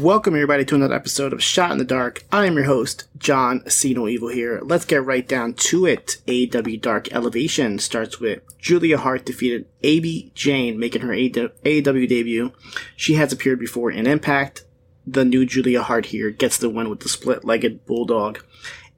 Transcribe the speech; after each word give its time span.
Welcome 0.00 0.34
everybody 0.34 0.64
to 0.64 0.74
another 0.76 0.94
episode 0.94 1.34
of 1.34 1.42
Shot 1.42 1.72
in 1.72 1.76
the 1.76 1.84
Dark. 1.84 2.24
I 2.32 2.46
am 2.46 2.54
your 2.54 2.64
host, 2.64 3.04
John 3.18 3.68
See 3.68 3.92
No 3.92 4.08
Evil 4.08 4.28
here. 4.28 4.58
Let's 4.62 4.86
get 4.86 5.04
right 5.04 5.28
down 5.28 5.52
to 5.52 5.84
it. 5.84 6.16
AEW 6.26 6.80
Dark 6.80 7.12
Elevation 7.12 7.78
starts 7.78 8.18
with 8.18 8.40
Julia 8.58 8.96
Hart 8.96 9.26
defeated 9.26 9.66
AB 9.82 10.32
Jane, 10.34 10.78
making 10.78 11.02
her 11.02 11.12
AEW 11.12 12.08
debut. 12.08 12.52
She 12.96 13.16
has 13.16 13.30
appeared 13.30 13.58
before 13.58 13.90
in 13.90 14.06
Impact. 14.06 14.64
The 15.06 15.26
new 15.26 15.44
Julia 15.44 15.82
Hart 15.82 16.06
here 16.06 16.30
gets 16.30 16.56
the 16.56 16.70
win 16.70 16.88
with 16.88 17.00
the 17.00 17.10
split-legged 17.10 17.84
bulldog. 17.84 18.42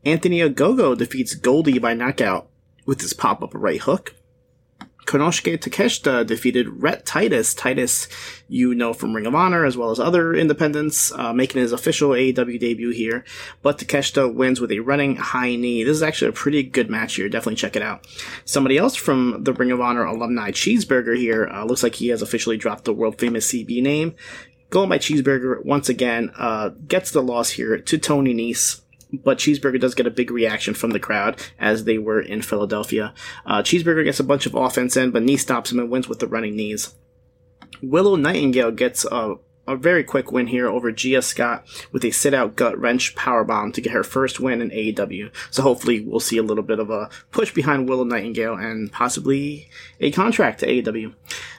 Anthony 0.05 0.39
Ogogo 0.39 0.97
defeats 0.97 1.35
Goldie 1.35 1.81
by 1.81 1.95
knockout 1.95 2.49
with 2.87 3.01
his 3.01 3.13
pop-up 3.13 3.51
right 3.55 3.81
hook. 3.81 4.15
Konosuke 5.07 5.59
Takeshita 5.59 6.27
defeated 6.27 6.83
Rhett 6.83 7.05
Titus. 7.05 7.55
Titus, 7.55 8.09
you 8.49 8.75
know 8.75 8.93
from 8.93 9.15
Ring 9.15 9.27
of 9.27 9.35
Honor 9.35 9.65
as 9.65 9.77
well 9.77 9.91
as 9.91 9.99
other 9.99 10.35
independents, 10.35 11.13
uh, 11.13 11.33
making 11.33 11.61
his 11.61 11.73
official 11.73 12.11
AEW 12.11 12.59
debut 12.59 12.91
here. 12.91 13.25
But 13.63 13.79
Takeshita 13.79 14.33
wins 14.33 14.61
with 14.61 14.71
a 14.71 14.81
running 14.81 15.17
high 15.17 15.57
knee. 15.57 15.85
This 15.85 15.97
is 15.97 16.03
actually 16.03 16.29
a 16.29 16.33
pretty 16.33 16.63
good 16.63 16.91
match 16.91 17.17
here. 17.17 17.29
Definitely 17.29 17.57
check 17.57 17.77
it 17.77 17.83
out. 17.83 18.07
Somebody 18.45 18.79
else 18.79 18.95
from 18.95 19.45
the 19.45 19.53
Ring 19.53 19.73
of 19.73 19.81
Honor 19.81 20.05
alumni 20.05 20.51
Cheeseburger 20.51 21.17
here 21.17 21.49
uh, 21.49 21.65
looks 21.65 21.83
like 21.83 21.97
he 21.97 22.09
has 22.09 22.23
officially 22.23 22.57
dropped 22.57 22.85
the 22.85 22.95
world 22.95 23.19
famous 23.19 23.53
CB 23.53 23.83
name. 23.83 24.15
Going 24.71 24.89
by 24.89 24.99
Cheeseburger 24.99 25.65
once 25.65 25.89
again 25.89 26.31
uh, 26.37 26.71
gets 26.89 27.11
the 27.11 27.23
loss 27.23 27.51
here 27.51 27.77
to 27.79 27.99
Tony 27.99 28.35
Nese 28.35 28.81
but 29.13 29.39
Cheeseburger 29.39 29.81
does 29.81 29.95
get 29.95 30.07
a 30.07 30.11
big 30.11 30.31
reaction 30.31 30.75
from 30.75 30.91
the 30.91 31.01
crowd 31.01 31.41
as 31.59 31.85
they 31.85 31.99
were 31.99 32.21
in 32.21 32.43
Philadelphia. 32.43 33.13
Uh, 33.45 33.63
Cheeseburger 33.63 34.05
gets 34.05 34.21
a 34.21 34.25
bunch 34.25 34.47
of 34.47 34.55
offense 34.55 34.97
in, 34.97 35.11
but 35.11 35.23
Nese 35.23 35.41
stops 35.41 35.71
him 35.71 35.79
and 35.79 35.91
wins 35.91 36.09
with 36.09 36.19
the 36.19 36.27
running 36.27 36.57
knees. 36.57 36.95
Willow 37.83 38.17
Nightingale 38.17 38.71
gets 38.71 39.05
a, 39.05 39.35
a 39.67 39.77
very 39.77 40.03
quick 40.03 40.33
win 40.33 40.49
here 40.49 40.69
over 40.69 40.91
Gia 40.91 41.23
Scott 41.23 41.65
with 41.93 42.05
a 42.05 42.11
sit 42.11 42.35
out 42.35 42.57
gut 42.57 42.79
wrench 42.79 43.15
power 43.15 43.45
bomb 43.45 43.73
to 43.73 43.81
get 43.81 43.93
her 43.93 44.03
first 44.03 44.41
win 44.41 44.61
in 44.61 44.71
AEW. 44.71 45.31
So 45.51 45.63
hopefully 45.63 46.01
we'll 46.01 46.21
see 46.21 46.39
a 46.39 46.43
little 46.43 46.65
bit 46.65 46.79
of 46.79 46.91
a 46.91 47.09
push 47.31 47.53
behind 47.53 47.89
Willow 47.89 48.05
Nightingale 48.05 48.55
and 48.55 48.91
possibly 48.91 49.69
a 50.01 50.11
contract 50.11 50.61
to 50.61 50.67
AEW. 50.67 51.15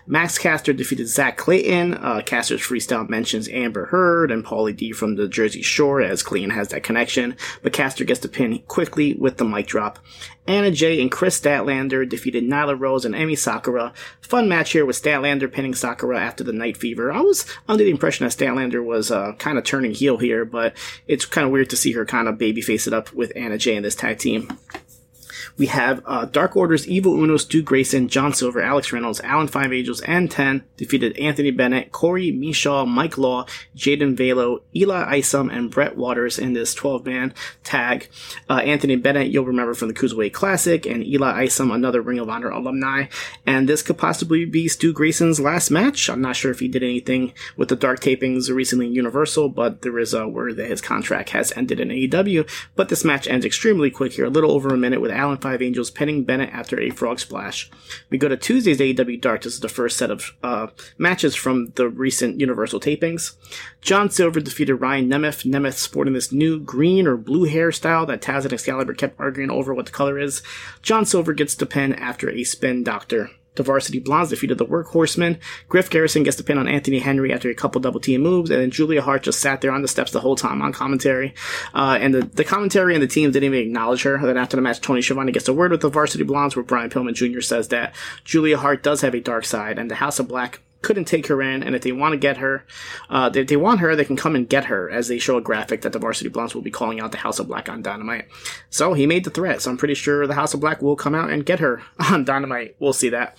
Max 0.05 0.37
Caster 0.37 0.73
defeated 0.73 1.07
Zach 1.07 1.37
Clayton. 1.37 1.93
Uh, 1.93 2.21
Caster's 2.25 2.61
freestyle 2.61 3.07
mentions 3.07 3.47
Amber 3.47 3.85
Heard 3.85 4.31
and 4.31 4.43
Pauly 4.43 4.75
D 4.75 4.91
from 4.91 5.15
the 5.15 5.29
Jersey 5.29 5.61
Shore 5.61 6.01
as 6.01 6.23
Clayton 6.23 6.49
has 6.49 6.69
that 6.69 6.83
connection, 6.83 7.37
but 7.61 7.71
Caster 7.71 8.03
gets 8.03 8.19
the 8.19 8.27
pin 8.27 8.59
quickly 8.67 9.13
with 9.13 9.37
the 9.37 9.45
mic 9.45 9.67
drop. 9.67 9.99
Anna 10.45 10.71
Jay 10.71 11.01
and 11.01 11.09
Kris 11.09 11.39
Statlander 11.39 12.07
defeated 12.07 12.43
Nyla 12.43 12.77
Rose 12.77 13.05
and 13.05 13.15
Emmy 13.15 13.35
Sakura. 13.35 13.93
Fun 14.19 14.49
match 14.49 14.73
here 14.73 14.85
with 14.85 15.01
Statlander 15.01 15.49
pinning 15.49 15.73
Sakura 15.73 16.19
after 16.19 16.43
the 16.43 16.51
Night 16.51 16.75
Fever. 16.75 17.13
I 17.13 17.21
was 17.21 17.45
under 17.69 17.85
the 17.85 17.92
impression 17.93 18.25
that 18.25 18.35
Statlander 18.35 18.83
was 18.83 19.11
uh, 19.11 19.33
kind 19.33 19.57
of 19.57 19.63
turning 19.63 19.93
heel 19.93 20.17
here, 20.17 20.43
but 20.45 20.75
it's 21.07 21.25
kind 21.25 21.45
of 21.45 21.51
weird 21.51 21.69
to 21.69 21.77
see 21.77 21.93
her 21.93 22.05
kind 22.05 22.27
of 22.27 22.35
babyface 22.35 22.87
it 22.87 22.93
up 22.93 23.13
with 23.13 23.31
Anna 23.35 23.57
Jay 23.57 23.75
in 23.75 23.83
this 23.83 23.95
tag 23.95 24.19
team. 24.19 24.51
We 25.57 25.67
have 25.67 26.01
uh, 26.05 26.25
Dark 26.25 26.55
Order's 26.55 26.87
Evil 26.87 27.13
Uno, 27.21 27.37
Stu 27.37 27.61
Grayson, 27.61 28.07
John 28.07 28.33
Silver, 28.33 28.61
Alex 28.61 28.91
Reynolds, 28.91 29.21
Alan 29.21 29.47
Five 29.47 29.71
Angels, 29.71 30.01
and 30.01 30.29
10 30.29 30.63
defeated 30.77 31.17
Anthony 31.17 31.51
Bennett, 31.51 31.91
Corey 31.91 32.31
Mishaw, 32.31 32.87
Mike 32.87 33.17
Law, 33.17 33.45
Jaden 33.75 34.17
Velo, 34.17 34.63
Eli 34.75 35.17
Isom, 35.17 35.49
and 35.49 35.69
Brett 35.69 35.95
Waters 35.95 36.39
in 36.39 36.53
this 36.53 36.73
12 36.73 37.05
man 37.05 37.33
tag. 37.63 38.09
Uh, 38.49 38.57
Anthony 38.57 38.95
Bennett, 38.95 39.29
you'll 39.29 39.45
remember 39.45 39.75
from 39.75 39.89
the 39.89 39.93
Cruiserweight 39.93 40.33
Classic, 40.33 40.87
and 40.87 41.05
Eli 41.05 41.43
Isom, 41.43 41.69
another 41.69 42.01
Ring 42.01 42.19
of 42.19 42.29
Honor 42.29 42.49
alumni. 42.49 43.05
And 43.45 43.69
this 43.69 43.83
could 43.83 43.97
possibly 43.97 44.45
be 44.45 44.67
Stu 44.67 44.91
Grayson's 44.91 45.39
last 45.39 45.69
match. 45.69 46.09
I'm 46.09 46.21
not 46.21 46.35
sure 46.35 46.51
if 46.51 46.59
he 46.59 46.67
did 46.67 46.83
anything 46.83 47.33
with 47.55 47.69
the 47.69 47.75
Dark 47.75 47.99
tapings 47.99 48.53
recently 48.53 48.87
in 48.87 48.95
Universal, 48.95 49.49
but 49.49 49.83
there 49.83 49.99
is 49.99 50.15
a 50.15 50.27
word 50.27 50.57
that 50.57 50.69
his 50.69 50.81
contract 50.81 51.29
has 51.29 51.51
ended 51.55 51.79
in 51.79 51.89
AEW. 51.89 52.49
But 52.75 52.89
this 52.89 53.05
match 53.05 53.27
ends 53.27 53.45
extremely 53.45 53.91
quick 53.91 54.13
here, 54.13 54.25
a 54.25 54.29
little 54.29 54.51
over 54.51 54.73
a 54.73 54.77
minute 54.77 55.01
with 55.01 55.11
Alan 55.11 55.37
Five 55.43 55.61
Angels 55.61 55.91
pinning 55.91 56.23
Bennett 56.23 56.53
after 56.53 56.79
a 56.79 56.89
frog 56.89 57.19
splash. 57.19 57.69
We 58.09 58.17
go 58.17 58.29
to 58.29 58.37
Tuesday's 58.37 58.79
AEW 58.79 59.19
Dark. 59.19 59.41
This 59.41 59.55
is 59.55 59.59
the 59.59 59.67
first 59.67 59.97
set 59.97 60.09
of 60.09 60.31
uh, 60.41 60.67
matches 60.97 61.35
from 61.35 61.73
the 61.75 61.89
recent 61.89 62.39
Universal 62.39 62.79
tapings. 62.79 63.35
John 63.81 64.09
Silver 64.09 64.39
defeated 64.39 64.75
Ryan 64.75 65.09
Nemeth. 65.09 65.43
Nemeth 65.43 65.73
sporting 65.73 66.13
this 66.13 66.31
new 66.31 66.61
green 66.61 67.07
or 67.07 67.17
blue 67.17 67.45
hairstyle 67.45 68.07
that 68.07 68.21
Taz 68.21 68.45
and 68.45 68.53
Excalibur 68.53 68.93
kept 68.93 69.19
arguing 69.19 69.51
over 69.51 69.73
what 69.73 69.85
the 69.85 69.91
color 69.91 70.17
is. 70.17 70.41
John 70.81 71.05
Silver 71.05 71.33
gets 71.33 71.55
the 71.55 71.65
pin 71.65 71.93
after 71.93 72.29
a 72.29 72.45
spin 72.45 72.81
doctor. 72.81 73.29
The 73.55 73.63
Varsity 73.63 73.99
Blonds 73.99 74.29
defeated 74.29 74.57
the 74.57 74.65
Workhorsemen. 74.65 75.39
Griff 75.69 75.89
Garrison 75.89 76.23
gets 76.23 76.37
the 76.37 76.43
pin 76.43 76.57
on 76.57 76.67
Anthony 76.67 76.99
Henry 76.99 77.31
after 77.31 77.49
a 77.49 77.55
couple 77.55 77.81
double 77.81 77.99
team 77.99 78.21
moves, 78.21 78.49
and 78.49 78.61
then 78.61 78.71
Julia 78.71 79.01
Hart 79.01 79.23
just 79.23 79.39
sat 79.39 79.61
there 79.61 79.71
on 79.71 79.81
the 79.81 79.87
steps 79.87 80.11
the 80.11 80.19
whole 80.19 80.35
time 80.35 80.61
on 80.61 80.73
commentary. 80.73 81.33
Uh, 81.73 81.97
and 81.99 82.13
the, 82.13 82.21
the 82.21 82.43
commentary 82.43 82.93
and 82.93 83.03
the 83.03 83.07
team 83.07 83.31
didn't 83.31 83.45
even 83.45 83.67
acknowledge 83.67 84.03
her. 84.03 84.17
Then 84.17 84.37
after 84.37 84.55
the 84.55 84.61
match, 84.61 84.81
Tony 84.81 85.01
Schiavone 85.01 85.31
gets 85.31 85.47
a 85.47 85.53
word 85.53 85.71
with 85.71 85.81
the 85.81 85.89
Varsity 85.89 86.23
Blonds, 86.23 86.55
where 86.55 86.63
Brian 86.63 86.89
Pillman 86.89 87.13
Jr. 87.13 87.41
says 87.41 87.67
that 87.69 87.93
Julia 88.23 88.57
Hart 88.57 88.83
does 88.83 89.01
have 89.01 89.13
a 89.13 89.19
dark 89.19 89.45
side, 89.45 89.77
and 89.77 89.89
the 89.89 89.95
House 89.95 90.19
of 90.19 90.27
Black 90.27 90.59
couldn't 90.83 91.05
take 91.05 91.27
her 91.27 91.41
in, 91.41 91.63
and 91.63 91.75
if 91.75 91.81
they 91.81 91.91
want 91.91 92.13
to 92.13 92.17
get 92.17 92.37
her, 92.37 92.65
uh, 93.09 93.31
if 93.33 93.47
they 93.47 93.55
want 93.55 93.79
her, 93.79 93.95
they 93.95 94.05
can 94.05 94.15
come 94.15 94.35
and 94.35 94.47
get 94.47 94.65
her, 94.65 94.89
as 94.89 95.07
they 95.07 95.17
show 95.17 95.37
a 95.37 95.41
graphic 95.41 95.81
that 95.81 95.93
the 95.93 95.99
Varsity 95.99 96.29
Blonds 96.29 96.53
will 96.53 96.61
be 96.61 96.71
calling 96.71 96.99
out 96.99 97.11
the 97.11 97.17
House 97.17 97.39
of 97.39 97.47
Black 97.47 97.69
on 97.69 97.81
Dynamite. 97.81 98.27
So 98.69 98.93
he 98.93 99.07
made 99.07 99.23
the 99.23 99.31
threat, 99.31 99.61
so 99.61 99.71
I'm 99.71 99.77
pretty 99.77 99.95
sure 99.95 100.27
the 100.27 100.35
House 100.35 100.53
of 100.53 100.59
Black 100.59 100.81
will 100.81 100.95
come 100.95 101.15
out 101.15 101.31
and 101.31 101.45
get 101.45 101.59
her 101.59 101.81
on 101.99 102.25
Dynamite. 102.25 102.75
We'll 102.79 102.93
see 102.93 103.09
that. 103.09 103.37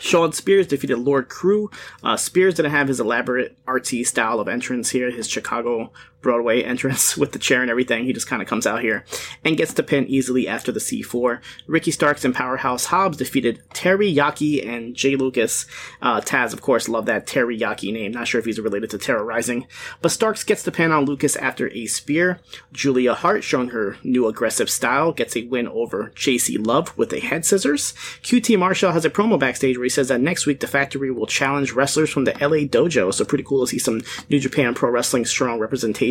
Shawn 0.00 0.32
Spears 0.32 0.66
defeated 0.66 0.98
Lord 0.98 1.28
Crewe. 1.28 1.70
Uh, 2.02 2.16
Spears 2.16 2.54
didn't 2.54 2.72
have 2.72 2.88
his 2.88 3.00
elaborate 3.00 3.56
RT 3.68 4.06
style 4.06 4.40
of 4.40 4.48
entrance 4.48 4.90
here, 4.90 5.10
his 5.10 5.28
Chicago 5.28 5.92
Broadway 6.20 6.62
entrance 6.62 7.16
with 7.16 7.32
the 7.32 7.38
chair 7.38 7.62
and 7.62 7.70
everything. 7.70 8.04
He 8.04 8.12
just 8.12 8.26
kind 8.26 8.42
of 8.42 8.48
comes 8.48 8.66
out 8.66 8.82
here 8.82 9.04
and 9.44 9.56
gets 9.56 9.72
the 9.72 9.82
pin 9.82 10.06
easily 10.06 10.46
after 10.46 10.72
the 10.72 10.80
C4. 10.80 11.40
Ricky 11.66 11.90
Starks 11.90 12.24
and 12.24 12.34
Powerhouse 12.34 12.86
Hobbs 12.86 13.16
defeated 13.16 13.62
Terry 13.72 14.12
Yaki 14.12 14.66
and 14.66 14.94
Jay 14.94 15.16
Lucas. 15.16 15.66
Uh, 16.02 16.20
Taz, 16.20 16.52
of 16.52 16.60
course, 16.60 16.88
love 16.88 17.06
that 17.06 17.26
Terry 17.26 17.58
Yaki 17.58 17.92
name. 17.92 18.12
Not 18.12 18.28
sure 18.28 18.38
if 18.38 18.44
he's 18.44 18.60
related 18.60 18.90
to 18.90 18.98
Terrorizing. 18.98 19.66
But 20.02 20.10
Starks 20.10 20.44
gets 20.44 20.62
the 20.62 20.72
pin 20.72 20.92
on 20.92 21.04
Lucas 21.04 21.36
after 21.36 21.70
a 21.70 21.86
spear. 21.86 22.40
Julia 22.72 23.14
Hart, 23.14 23.42
showing 23.44 23.70
her 23.70 23.96
new 24.04 24.26
aggressive 24.26 24.70
style, 24.70 25.12
gets 25.12 25.36
a 25.36 25.44
win 25.44 25.68
over 25.68 26.12
JC 26.14 26.64
Love 26.64 26.96
with 26.98 27.12
a 27.12 27.20
head 27.20 27.44
scissors. 27.44 27.92
QT 28.22 28.58
Marshall 28.58 28.92
has 28.92 29.04
a 29.04 29.10
promo 29.10 29.38
backstage 29.38 29.76
where 29.76 29.84
he 29.84 29.90
says 29.90 30.08
that 30.08 30.20
next 30.20 30.46
week 30.46 30.60
the 30.60 30.66
factory 30.66 31.10
will 31.10 31.26
challenge 31.26 31.72
wrestlers 31.72 32.10
from 32.10 32.24
the 32.24 32.32
LA 32.32 32.66
Dojo. 32.66 33.12
So 33.12 33.24
pretty 33.24 33.44
cool 33.44 33.64
to 33.64 33.70
see 33.70 33.78
some 33.78 34.02
New 34.28 34.38
Japan 34.38 34.74
Pro 34.74 34.90
Wrestling 34.90 35.24
strong 35.24 35.58
representation 35.58 36.09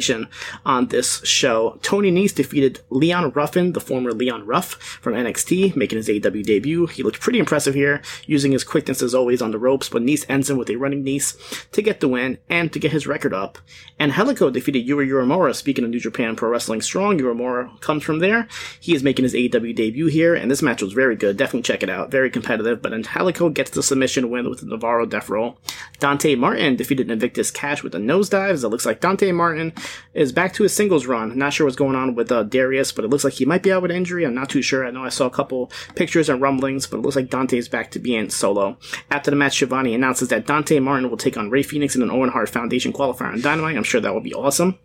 on 0.66 0.88
this 0.88 1.25
show. 1.25 1.78
Tony 1.81 2.12
Nese 2.12 2.36
defeated 2.36 2.80
Leon 2.90 3.31
Ruffin, 3.31 3.74
the 3.74 3.81
former 3.81 4.12
Leon 4.12 4.46
Ruff 4.46 4.74
from 5.01 5.13
NXT, 5.13 5.75
making 5.75 5.98
his 5.98 6.07
AEW 6.07 6.44
debut. 6.44 6.86
He 6.88 7.04
looked 7.04 7.19
pretty 7.19 7.40
impressive 7.40 7.75
here, 7.75 8.01
using 8.25 8.51
his 8.51 8.63
quickness 8.63 9.01
as 9.01 9.13
always 9.13 9.42
on 9.42 9.51
the 9.51 9.60
ropes, 9.60 9.90
but 9.90 10.01
Nese 10.01 10.25
ends 10.30 10.50
him 10.50 10.57
with 10.57 10.69
a 10.69 10.75
running 10.75 11.04
Nese 11.04 11.69
to 11.72 11.81
get 11.81 12.00
the 12.00 12.07
win 12.07 12.38
and 12.50 12.72
to 12.74 12.80
get 12.80 12.92
his 12.92 13.07
record 13.07 13.34
up. 13.34 13.57
Angelico 14.00 14.50
defeated 14.50 14.88
Yuya 14.88 15.07
Uemura. 15.07 15.56
Speaking 15.56 15.84
of 15.84 15.90
New 15.90 16.00
Japan 16.00 16.36
Pro 16.36 16.50
Wrestling 16.50 16.81
Strong, 16.81 17.19
Uemura 17.19 17.80
comes 17.81 18.04
from 18.04 18.19
there. 18.19 18.48
He 18.80 18.95
is 18.95 19.04
making 19.04 19.24
his 19.24 19.34
AEW 19.34 19.75
debut 19.75 20.07
here, 20.07 20.36
and 20.36 20.50
this 20.50 20.62
match 20.62 20.81
was 20.81 20.94
very 20.94 21.16
good. 21.16 21.38
Definitely 21.38 21.63
check 21.63 21.84
it 21.84 21.90
out. 21.90 22.12
Very 22.12 22.30
competitive, 22.30 22.81
but 22.81 22.94
Angelico 22.94 23.50
gets 23.50 23.72
the 23.72 23.84
submission 23.84 24.30
win 24.30 24.50
with 24.50 24.62
the 24.62 24.66
Navarro 24.66 25.06
death 25.06 25.30
roll. 25.30 25.57
Dante 26.00 26.36
Martin 26.36 26.75
defeated 26.75 27.12
Invictus 27.12 27.52
Khash 27.52 27.84
with 27.84 27.95
a 27.95 28.00
nosedive, 28.00 28.52
as 28.52 28.63
it 28.63 28.69
looks 28.69 28.86
like 28.86 29.02
Dante 29.02 29.31
Martin 29.31 29.74
is 30.14 30.32
back 30.32 30.54
to 30.54 30.64
his 30.64 30.74
singles 30.74 31.06
run. 31.06 31.38
Not 31.38 31.54
sure 31.54 31.66
what's 31.66 31.76
going 31.76 31.96
on 31.96 32.16
with 32.16 32.32
uh, 32.32 32.44
Darius, 32.44 32.92
but 32.92 33.06
it 33.06 33.10
looks 33.10 33.24
like 33.24 33.34
he 33.34 33.46
might 33.46 33.64
be 33.64 33.72
out 33.72 33.82
with 33.82 33.92
injury. 33.92 34.26
I'm 34.26 34.34
not 34.34 34.50
too 34.50 34.62
sure. 34.62 34.86
I 34.86 34.92
know 34.92 35.04
I 35.04 35.10
saw 35.10 35.26
a 35.26 35.32
couple 35.32 35.72
pictures 35.96 36.30
and 36.30 36.42
rumblings, 36.42 36.88
but 36.88 36.98
it 36.98 37.02
looks 37.02 37.16
like 37.16 37.30
Dante's 37.30 37.68
back 37.68 37.92
to 37.92 38.00
being 38.00 38.30
solo. 38.30 38.78
After 39.12 39.32
the 39.32 39.38
match, 39.38 39.54
Schiavone 39.54 39.94
announces 39.94 40.30
that 40.30 40.46
Dante 40.46 40.80
Martin 40.80 41.10
will 41.10 41.18
take 41.18 41.38
on 41.38 41.50
Rey 41.50 41.64
Fenix 41.64 41.96
in 41.96 42.02
an 42.02 42.12
Owen 42.12 42.30
Hart 42.30 42.50
Foundation 42.50 42.94
qualifier 42.94 43.32
on 43.32 43.42
Dynamite. 43.42 43.78
I'm 43.78 43.84
sure 43.84 44.02
that 44.02 44.14
will 44.14 44.22
be 44.22 44.34
awesome. 44.34 44.78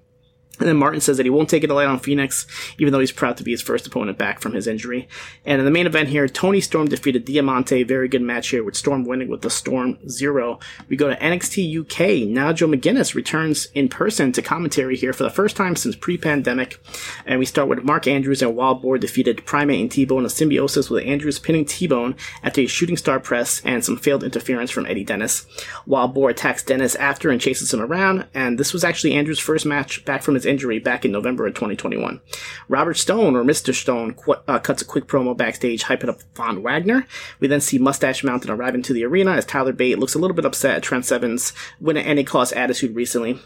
And 0.59 0.69
then 0.69 0.77
Martin 0.77 1.01
says 1.01 1.17
that 1.17 1.27
he 1.27 1.31
won't 1.31 1.49
take 1.49 1.65
it 1.65 1.71
light 1.71 1.87
on 1.87 1.99
Fenix, 1.99 2.47
even 2.79 2.93
though 2.93 3.01
he's 3.01 3.13
proud 3.13 3.37
to 3.37 3.45
be 3.45 3.51
his 3.51 3.63
first 3.63 3.87
opponent 3.87 4.19
back 4.19 4.41
from 4.41 4.53
his 4.53 4.67
injury. 4.67 5.09
And 5.45 5.59
in 5.59 5.65
the 5.65 5.71
main 5.71 5.87
event 5.87 6.09
here, 6.09 6.29
Toni 6.29 6.61
Storm 6.61 6.89
defeated 6.89 7.25
Diamante. 7.25 7.83
Very 7.83 8.09
good 8.09 8.23
match 8.23 8.49
here 8.49 8.63
with 8.63 8.77
Storm 8.77 9.05
winning 9.05 9.29
with 9.29 9.43
the 9.43 9.51
Storm 9.51 9.99
Zero. 10.09 10.59
We 10.89 10.97
go 10.97 11.09
to 11.09 11.17
NXT 11.17 11.81
UK. 11.81 12.29
Now 12.29 12.53
Joe 12.53 12.69
McGuinness 12.69 13.15
returns 13.15 13.67
in 13.75 13.89
person 13.89 14.33
to 14.33 14.43
commentary 14.43 14.97
here 14.97 15.13
for 15.13 15.25
the 15.25 15.31
first 15.31 15.57
time 15.57 15.77
since 15.77 15.97
pre-pandemic. 15.97 16.79
And 17.27 17.39
we 17.39 17.47
start 17.47 17.69
with 17.69 17.85
Mark 17.85 18.07
Andrews 18.07 18.43
and 18.43 18.57
Wild 18.57 18.83
Boar 18.83 18.99
defeated 18.99 19.45
Primate 19.45 19.81
and 19.81 19.91
T-Bone, 19.91 20.25
a 20.25 20.31
symbiosis 20.31 20.91
with 20.91 21.05
Andrews 21.05 21.39
pinning 21.39 21.65
T-Bone 21.65 22.15
after 22.43 22.61
a 22.61 22.67
shooting 22.67 22.97
star 22.97 23.19
press 23.21 23.61
and 23.65 23.85
some 23.85 23.97
failed 23.97 24.25
interference 24.25 24.71
from 24.71 24.87
Eddie 24.87 25.05
Dennis. 25.05 25.47
Wild 25.87 26.15
Boar 26.15 26.31
attacks 26.31 26.63
Dennis 26.63 26.95
after 26.97 27.31
and 27.31 27.41
chases 27.41 27.73
him 27.73 27.81
around. 27.81 28.27
And 28.35 28.59
this 28.59 28.73
was 28.73 28.85
actually 28.85 29.15
Andrews' 29.15 29.39
first 29.39 29.67
match 29.67 30.05
back 30.05 30.23
from 30.23 30.35
his 30.35 30.44
injury 30.45 30.79
back 30.79 31.05
in 31.05 31.13
November 31.13 31.47
of 31.47 31.55
2021. 31.55 32.21
Robert 32.69 32.95
Stone, 32.95 33.37
or 33.37 33.45
Mr. 33.45 33.75
Stone, 33.75 34.15
qu- 34.15 34.37
uh, 34.49 34.59
cuts 34.59 34.83
a 34.83 34.85
quick 34.85 35.07
promo 35.07 35.37
backstage, 35.37 35.85
hyping 35.85 36.09
up 36.09 36.21
Von 36.35 36.63
Wagner. 36.63 37.07
We 37.41 37.49
then 37.49 37.61
see 37.61 37.79
Mustache 37.79 38.25
Mountain 38.25 38.51
arrive 38.51 38.75
into 38.75 38.93
the 38.93 39.05
arena 39.05 39.33
as 39.33 39.45
Tyler 39.45 39.73
Bate 39.73 39.99
looks 39.99 40.15
a 40.15 40.19
little 40.19 40.35
bit 40.35 40.45
upset 40.45 40.77
at 40.77 40.83
Trent 40.83 41.05
Seven's 41.05 41.53
win 41.81 41.97
at 41.97 42.07
any 42.07 42.25
cost 42.25 42.53
attitude 42.55 42.95
recently. 42.95 43.39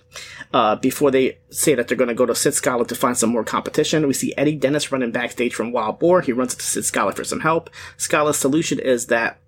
Uh, 0.53 0.77
before 0.77 1.11
they 1.11 1.39
say 1.50 1.75
that 1.75 1.89
they're 1.89 1.97
going 1.97 2.09
to 2.09 2.15
go 2.15 2.27
to 2.27 2.35
Sid 2.35 2.55
Scala 2.55 2.87
to 2.87 2.95
find 2.95 3.17
some 3.17 3.31
more 3.31 3.45
competition, 3.45 4.06
we 4.06 4.15
see 4.15 4.35
Eddie 4.37 4.56
Dennis 4.56 4.93
running 4.93 5.12
backstage 5.12 5.55
from 5.55 5.73
Wild 5.73 5.99
Boar. 5.99 6.21
He 6.21 6.33
runs 6.33 6.55
to 6.55 6.62
Sid 6.62 6.85
Scala 6.85 7.12
for 7.12 7.25
some 7.25 7.41
help. 7.41 7.71
Scala's 7.97 8.39
solution 8.39 8.79
is 8.79 9.06
that 9.06 9.39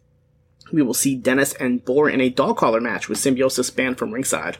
we 0.73 0.83
will 0.83 0.95
see 0.95 1.17
Dennis 1.17 1.53
and 1.55 1.85
Boar 1.85 2.09
in 2.09 2.21
a 2.21 2.31
dog 2.31 2.57
collar 2.57 2.81
match 2.81 3.09
with 3.09 3.19
Symbiosis 3.19 3.71
banned 3.71 3.99
from 3.99 4.13
ringside. 4.13 4.59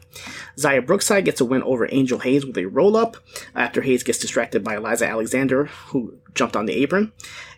Xia 0.57 0.85
Brookside 0.85 1.25
gets 1.25 1.41
a 1.41 1.45
win 1.45 1.63
over 1.63 1.89
Angel 1.91 2.19
Hayes 2.21 2.45
with 2.45 2.57
a 2.59 2.67
roll 2.67 2.97
up 2.97 3.17
after 3.55 3.83
Hayes 3.83 4.03
gets 4.03 4.19
distracted 4.19 4.65
by 4.65 4.77
Eliza 4.77 5.07
Alexander, 5.09 5.67
who 5.89 6.19
jumped 6.35 6.57
on 6.57 6.67
the 6.67 6.75
apron. 6.75 7.13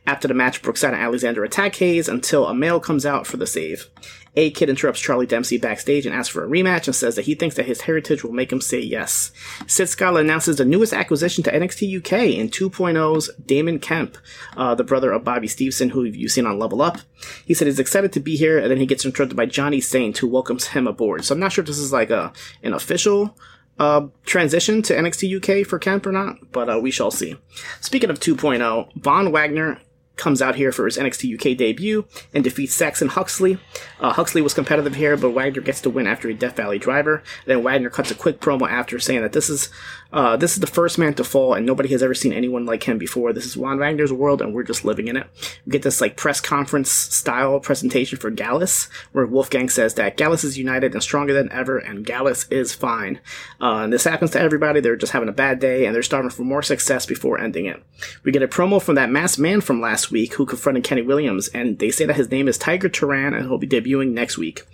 After 0.07 0.27
the 0.27 0.35
match, 0.35 0.63
Brookside 0.63 0.95
and 0.95 1.03
Alexander 1.03 1.45
attack 1.45 1.77
Hayes 1.77 2.09
until 2.09 2.47
Amale 2.47 2.83
comes 2.83 3.07
out 3.07 3.27
for 3.27 3.37
the 3.37 3.47
save. 3.47 3.89
A 4.35 4.51
Kid 4.51 4.71
interrupts 4.71 5.01
Charlie 5.01 5.27
Dempsey 5.27 5.59
backstage 5.59 6.07
and 6.07 6.15
asks 6.15 6.33
for 6.33 6.45
a 6.45 6.49
rematch 6.49 6.87
and 6.87 6.97
says 6.97 7.17
that 7.17 7.27
he 7.27 7.35
thinks 7.35 7.57
that 7.57 7.67
his 7.67 7.83
heritage 7.83 8.25
will 8.25 8.33
make 8.33 8.51
him 8.51 8.61
say 8.63 8.81
yes. 8.81 9.31
Sid 9.67 9.91
Scala 9.91 10.21
announces 10.21 10.57
the 10.57 10.65
newest 10.65 10.95
acquisition 10.95 11.45
to 11.45 11.53
NXT 11.53 11.99
UK 11.99 12.39
in 12.39 12.49
2.0's 12.49 13.31
Damon 13.45 13.79
Kemp, 13.79 14.17
uh, 14.57 14.75
the 14.75 14.85
brother 14.85 15.13
of 15.13 15.25
Bobby 15.25 15.49
Steveson, 15.49 15.91
who 15.91 16.05
you've 16.05 16.33
seen 16.33 16.47
on 16.47 16.59
Level 16.59 16.81
Up. 16.81 16.99
He 17.45 17.53
said 17.53 17.67
he's 17.67 17.79
excited 17.79 18.13
to 18.13 18.21
be 18.21 18.37
here, 18.37 18.59
and 18.59 18.71
then 18.71 18.79
he 18.79 18.87
gets 18.87 19.05
interrupted 19.05 19.37
by 19.37 19.47
Johnny 19.47 19.81
Saint, 19.81 20.17
who 20.19 20.29
welcomes 20.29 20.69
him 20.69 20.87
aboard. 20.87 21.25
So 21.25 21.35
I'm 21.35 21.41
not 21.41 21.53
sure 21.53 21.63
if 21.63 21.69
this 21.69 21.79
is 21.79 21.93
like 21.93 22.11
a 22.11 22.33
an 22.63 22.73
official 22.73 23.37
uh, 23.79 24.07
transition 24.25 24.83
to 24.83 24.95
NXT 24.95 25.63
UK 25.63 25.67
for 25.67 25.79
Kemp 25.79 26.07
or 26.07 26.13
not, 26.13 26.53
but 26.53 26.71
uh, 26.71 26.79
we 26.81 26.91
shall 26.91 27.11
see. 27.11 27.37
Speaking 27.81 28.11
of 28.11 28.21
2.0, 28.21 29.03
Von 29.03 29.33
Wagner 29.33 29.81
comes 30.17 30.43
out 30.43 30.57
here 30.57 30.73
for 30.73 30.85
his 30.85 30.99
NXT 30.99 31.35
UK 31.35 31.57
debut 31.57 32.05
and 32.35 32.45
defeats 32.45 32.75
Saxon 32.75 33.09
Huxley. 33.09 33.59
Uh, 33.99 34.13
Huxley 34.13 34.43
was 34.43 34.55
competitive 34.55 34.95
here, 34.95 35.17
but 35.17 35.31
Wagner 35.31 35.63
gets 35.63 35.81
to 35.83 35.91
win 35.91 36.07
after 36.07 36.29
a 36.29 36.35
Death 36.35 36.57
Valley 36.57 36.79
driver. 36.79 37.23
Then 37.47 37.63
Wagner 37.63 37.91
cuts 37.91 38.11
a 38.11 38.15
quick 38.15 38.41
promo 38.41 38.69
after 38.69 38.99
saying 38.99 39.23
that 39.23 39.33
this 39.33 39.49
is 39.49 39.69
uh, 40.13 40.37
this 40.37 40.53
is 40.53 40.61
the 40.61 40.67
first 40.67 40.99
man 40.99 41.15
to 41.15 41.25
fall, 41.25 41.55
and 41.55 41.65
nobody 41.65 41.89
has 41.89 42.03
ever 42.03 42.15
seen 42.15 42.33
anyone 42.33 42.67
like 42.67 42.85
him 42.85 42.99
before. 42.99 43.33
This 43.33 43.47
is 43.47 43.55
Von 43.55 43.79
Wagner's 43.79 44.13
world, 44.13 44.43
and 44.43 44.55
we're 44.55 44.63
just 44.63 44.85
living 44.85 45.09
in 45.09 45.17
it. 45.17 45.27
We 45.65 45.73
get 45.73 45.83
this 45.83 46.01
like 46.01 46.17
press 46.17 46.41
conference 46.41 46.91
style 46.91 47.61
presentation 47.61 48.19
for 48.19 48.31
Gallus, 48.31 48.89
where 49.13 49.25
Wolfgang 49.25 49.71
says 49.71 49.95
that 49.95 50.19
Gallus 50.19 50.45
is 50.45 50.59
united 50.59 50.93
and 50.93 51.03
stronger 51.03 51.33
than 51.33 51.51
ever, 51.51 51.79
and 51.79 52.05
Gallus 52.05 52.47
is 52.51 52.75
fine. 52.75 53.21
Uh, 53.61 53.85
and 53.85 53.93
this 53.93 54.05
happens 54.05 54.33
to 54.33 54.41
everybody. 54.41 54.81
They're 54.81 54.97
just 54.97 55.13
having 55.13 55.31
a 55.31 55.33
bad 55.33 55.59
day, 55.61 55.87
and 55.87 55.95
they're 55.95 56.03
starving 56.03 56.31
for 56.31 56.43
more 56.43 56.63
success 56.63 57.07
before 57.07 57.39
ending 57.39 57.67
it. 57.67 57.83
We 58.23 58.33
get 58.33 58.43
a 58.43 58.49
promo 58.49 58.83
from 58.83 58.97
that 58.97 59.11
masked 59.11 59.39
man 59.39 59.63
from 59.63 59.81
last 59.81 60.11
week 60.11 60.35
who 60.35 60.45
confronted 60.45 60.85
Kenny 60.85 61.03
Williams, 61.03 61.49
and 61.49 61.79
they 61.79 61.91
say 61.91 62.05
that 62.05 62.17
his 62.17 62.31
name 62.31 62.49
is 62.49 62.59
Tiger 62.59 62.89
Turan, 62.89 63.33
and 63.33 63.47
he'll 63.47 63.59
be 63.59 63.67
debuting 63.67 64.13
next 64.13 64.37
week. 64.37 64.67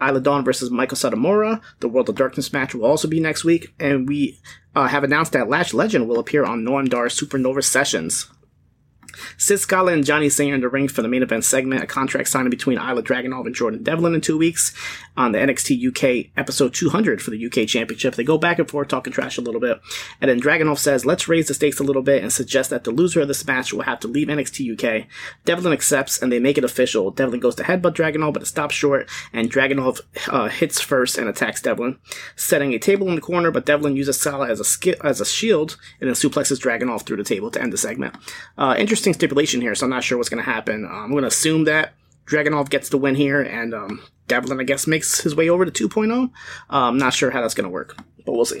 Isla 0.00 0.20
Dawn 0.20 0.44
versus 0.44 0.70
Meiko 0.70 0.92
Satomura, 0.92 1.60
the 1.80 1.88
World 1.88 2.08
of 2.08 2.16
Darkness 2.16 2.52
match 2.52 2.74
will 2.74 2.84
also 2.84 3.08
be 3.08 3.20
next 3.20 3.44
week, 3.44 3.74
and 3.78 4.08
we 4.08 4.38
uh, 4.76 4.86
have 4.86 5.02
announced 5.02 5.32
that 5.32 5.48
Lash 5.48 5.72
Legend 5.72 6.06
will 6.06 6.18
appear 6.18 6.44
on 6.44 6.62
Noam 6.62 6.88
Dar's 6.88 7.18
Supernova 7.18 7.64
Sessions. 7.64 8.26
Sid 9.38 9.60
Scala 9.60 9.92
and 9.92 10.04
Johnny 10.04 10.28
Singer 10.28 10.54
in 10.54 10.60
the 10.60 10.68
ring 10.68 10.88
for 10.88 11.02
the 11.02 11.08
main 11.08 11.22
event 11.22 11.44
segment, 11.44 11.82
a 11.82 11.86
contract 11.86 12.28
signing 12.28 12.50
between 12.50 12.78
Ilja 12.78 13.02
Dragunov 13.02 13.46
and 13.46 13.54
Jordan 13.54 13.82
Devlin 13.82 14.14
in 14.14 14.20
two 14.20 14.38
weeks 14.38 14.74
on 15.16 15.32
the 15.32 15.38
NXT 15.38 15.88
UK 15.88 16.30
episode 16.36 16.74
200 16.74 17.22
for 17.22 17.30
the 17.30 17.46
UK 17.46 17.66
Championship. 17.68 18.14
They 18.14 18.24
go 18.24 18.38
back 18.38 18.58
and 18.58 18.68
forth 18.68 18.88
talking 18.88 19.12
trash 19.12 19.38
a 19.38 19.40
little 19.40 19.60
bit, 19.60 19.80
and 20.20 20.30
then 20.30 20.40
Dragunov 20.40 20.78
says, 20.78 21.06
let's 21.06 21.28
raise 21.28 21.48
the 21.48 21.54
stakes 21.54 21.80
a 21.80 21.84
little 21.84 22.02
bit 22.02 22.22
and 22.22 22.32
suggest 22.32 22.70
that 22.70 22.84
the 22.84 22.90
loser 22.90 23.20
of 23.20 23.28
this 23.28 23.46
match 23.46 23.72
will 23.72 23.82
have 23.82 24.00
to 24.00 24.08
leave 24.08 24.28
NXT 24.28 24.72
UK. 24.72 25.06
Devlin 25.44 25.72
accepts 25.72 26.20
and 26.20 26.30
they 26.30 26.38
make 26.38 26.58
it 26.58 26.64
official. 26.64 27.10
Devlin 27.10 27.40
goes 27.40 27.54
to 27.56 27.62
headbutt 27.62 27.94
Dragunov, 27.94 28.34
but 28.34 28.42
it 28.42 28.46
stops 28.46 28.74
short, 28.74 29.08
and 29.32 29.50
Dragunov 29.50 30.00
uh, 30.28 30.48
hits 30.48 30.80
first 30.80 31.18
and 31.18 31.28
attacks 31.28 31.62
Devlin, 31.62 31.98
setting 32.34 32.74
a 32.74 32.78
table 32.78 33.08
in 33.08 33.14
the 33.14 33.20
corner, 33.20 33.50
but 33.50 33.66
Devlin 33.66 33.96
uses 33.96 34.18
Scala 34.18 34.48
as 34.48 34.60
a, 34.60 34.64
sk- 34.64 35.04
as 35.04 35.20
a 35.20 35.24
shield 35.24 35.76
and 36.00 36.08
then 36.08 36.14
suplexes 36.14 36.60
Dragunov 36.60 37.02
through 37.02 37.16
the 37.16 37.24
table 37.24 37.50
to 37.50 37.60
end 37.60 37.72
the 37.72 37.78
segment. 37.78 38.14
Uh, 38.58 38.74
interesting 38.78 39.05
stipulation 39.14 39.60
here, 39.60 39.74
so 39.74 39.86
I'm 39.86 39.90
not 39.90 40.04
sure 40.04 40.18
what's 40.18 40.28
going 40.28 40.44
to 40.44 40.50
happen. 40.50 40.84
Uh, 40.84 40.88
I'm 40.88 41.10
going 41.10 41.22
to 41.22 41.28
assume 41.28 41.64
that 41.64 41.94
Dragunov 42.26 42.70
gets 42.70 42.88
the 42.88 42.98
win 42.98 43.14
here, 43.14 43.40
and 43.40 43.74
um, 43.74 44.02
Devlin, 44.28 44.60
I 44.60 44.64
guess, 44.64 44.86
makes 44.86 45.20
his 45.20 45.34
way 45.34 45.48
over 45.48 45.64
to 45.64 45.88
2.0. 45.88 46.24
Uh, 46.24 46.28
I'm 46.70 46.98
not 46.98 47.14
sure 47.14 47.30
how 47.30 47.40
that's 47.40 47.54
going 47.54 47.64
to 47.64 47.70
work, 47.70 47.96
but 48.24 48.32
we'll 48.32 48.44
see. 48.44 48.60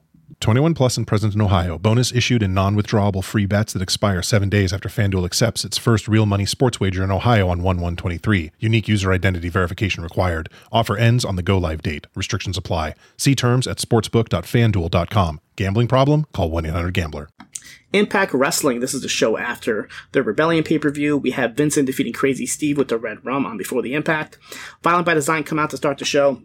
21 0.39 0.73
plus 0.73 0.97
and 0.97 1.05
present 1.05 1.35
in 1.35 1.41
Ohio. 1.41 1.77
Bonus 1.77 2.11
issued 2.11 2.41
in 2.41 2.53
non-withdrawable 2.53 3.23
free 3.23 3.45
bets 3.45 3.73
that 3.73 3.81
expire 3.81 4.21
seven 4.21 4.49
days 4.49 4.71
after 4.71 4.89
FanDuel 4.89 5.25
accepts 5.25 5.65
its 5.65 5.77
first 5.77 6.07
real 6.07 6.25
money 6.25 6.45
sports 6.45 6.79
wager 6.79 7.03
in 7.03 7.11
Ohio 7.11 7.49
on 7.49 7.61
1-1-23. 7.61 8.51
Unique 8.59 8.87
user 8.87 9.11
identity 9.11 9.49
verification 9.49 10.03
required. 10.03 10.49
Offer 10.71 10.97
ends 10.97 11.25
on 11.25 11.35
the 11.35 11.43
go-live 11.43 11.81
date. 11.81 12.07
Restrictions 12.15 12.57
apply. 12.57 12.95
See 13.17 13.35
terms 13.35 13.67
at 13.67 13.77
sportsbook.fanduel.com. 13.77 15.41
Gambling 15.55 15.87
problem? 15.87 16.25
Call 16.33 16.49
1-800-GAMBLER. 16.51 17.29
Impact 17.93 18.33
Wrestling. 18.33 18.79
This 18.79 18.93
is 18.93 19.01
the 19.01 19.09
show 19.09 19.37
after 19.37 19.89
the 20.13 20.23
Rebellion 20.23 20.63
pay 20.63 20.79
per 20.79 20.89
view. 20.89 21.17
We 21.17 21.31
have 21.31 21.55
Vincent 21.55 21.87
defeating 21.87 22.13
Crazy 22.13 22.45
Steve 22.45 22.77
with 22.77 22.87
the 22.87 22.97
Red 22.97 23.25
Rum 23.25 23.45
on 23.45 23.57
Before 23.57 23.81
the 23.81 23.93
Impact. 23.93 24.37
Violent 24.81 25.05
by 25.05 25.13
Design 25.13 25.43
come 25.43 25.59
out 25.59 25.69
to 25.71 25.77
start 25.77 25.97
the 25.97 26.05
show. 26.05 26.41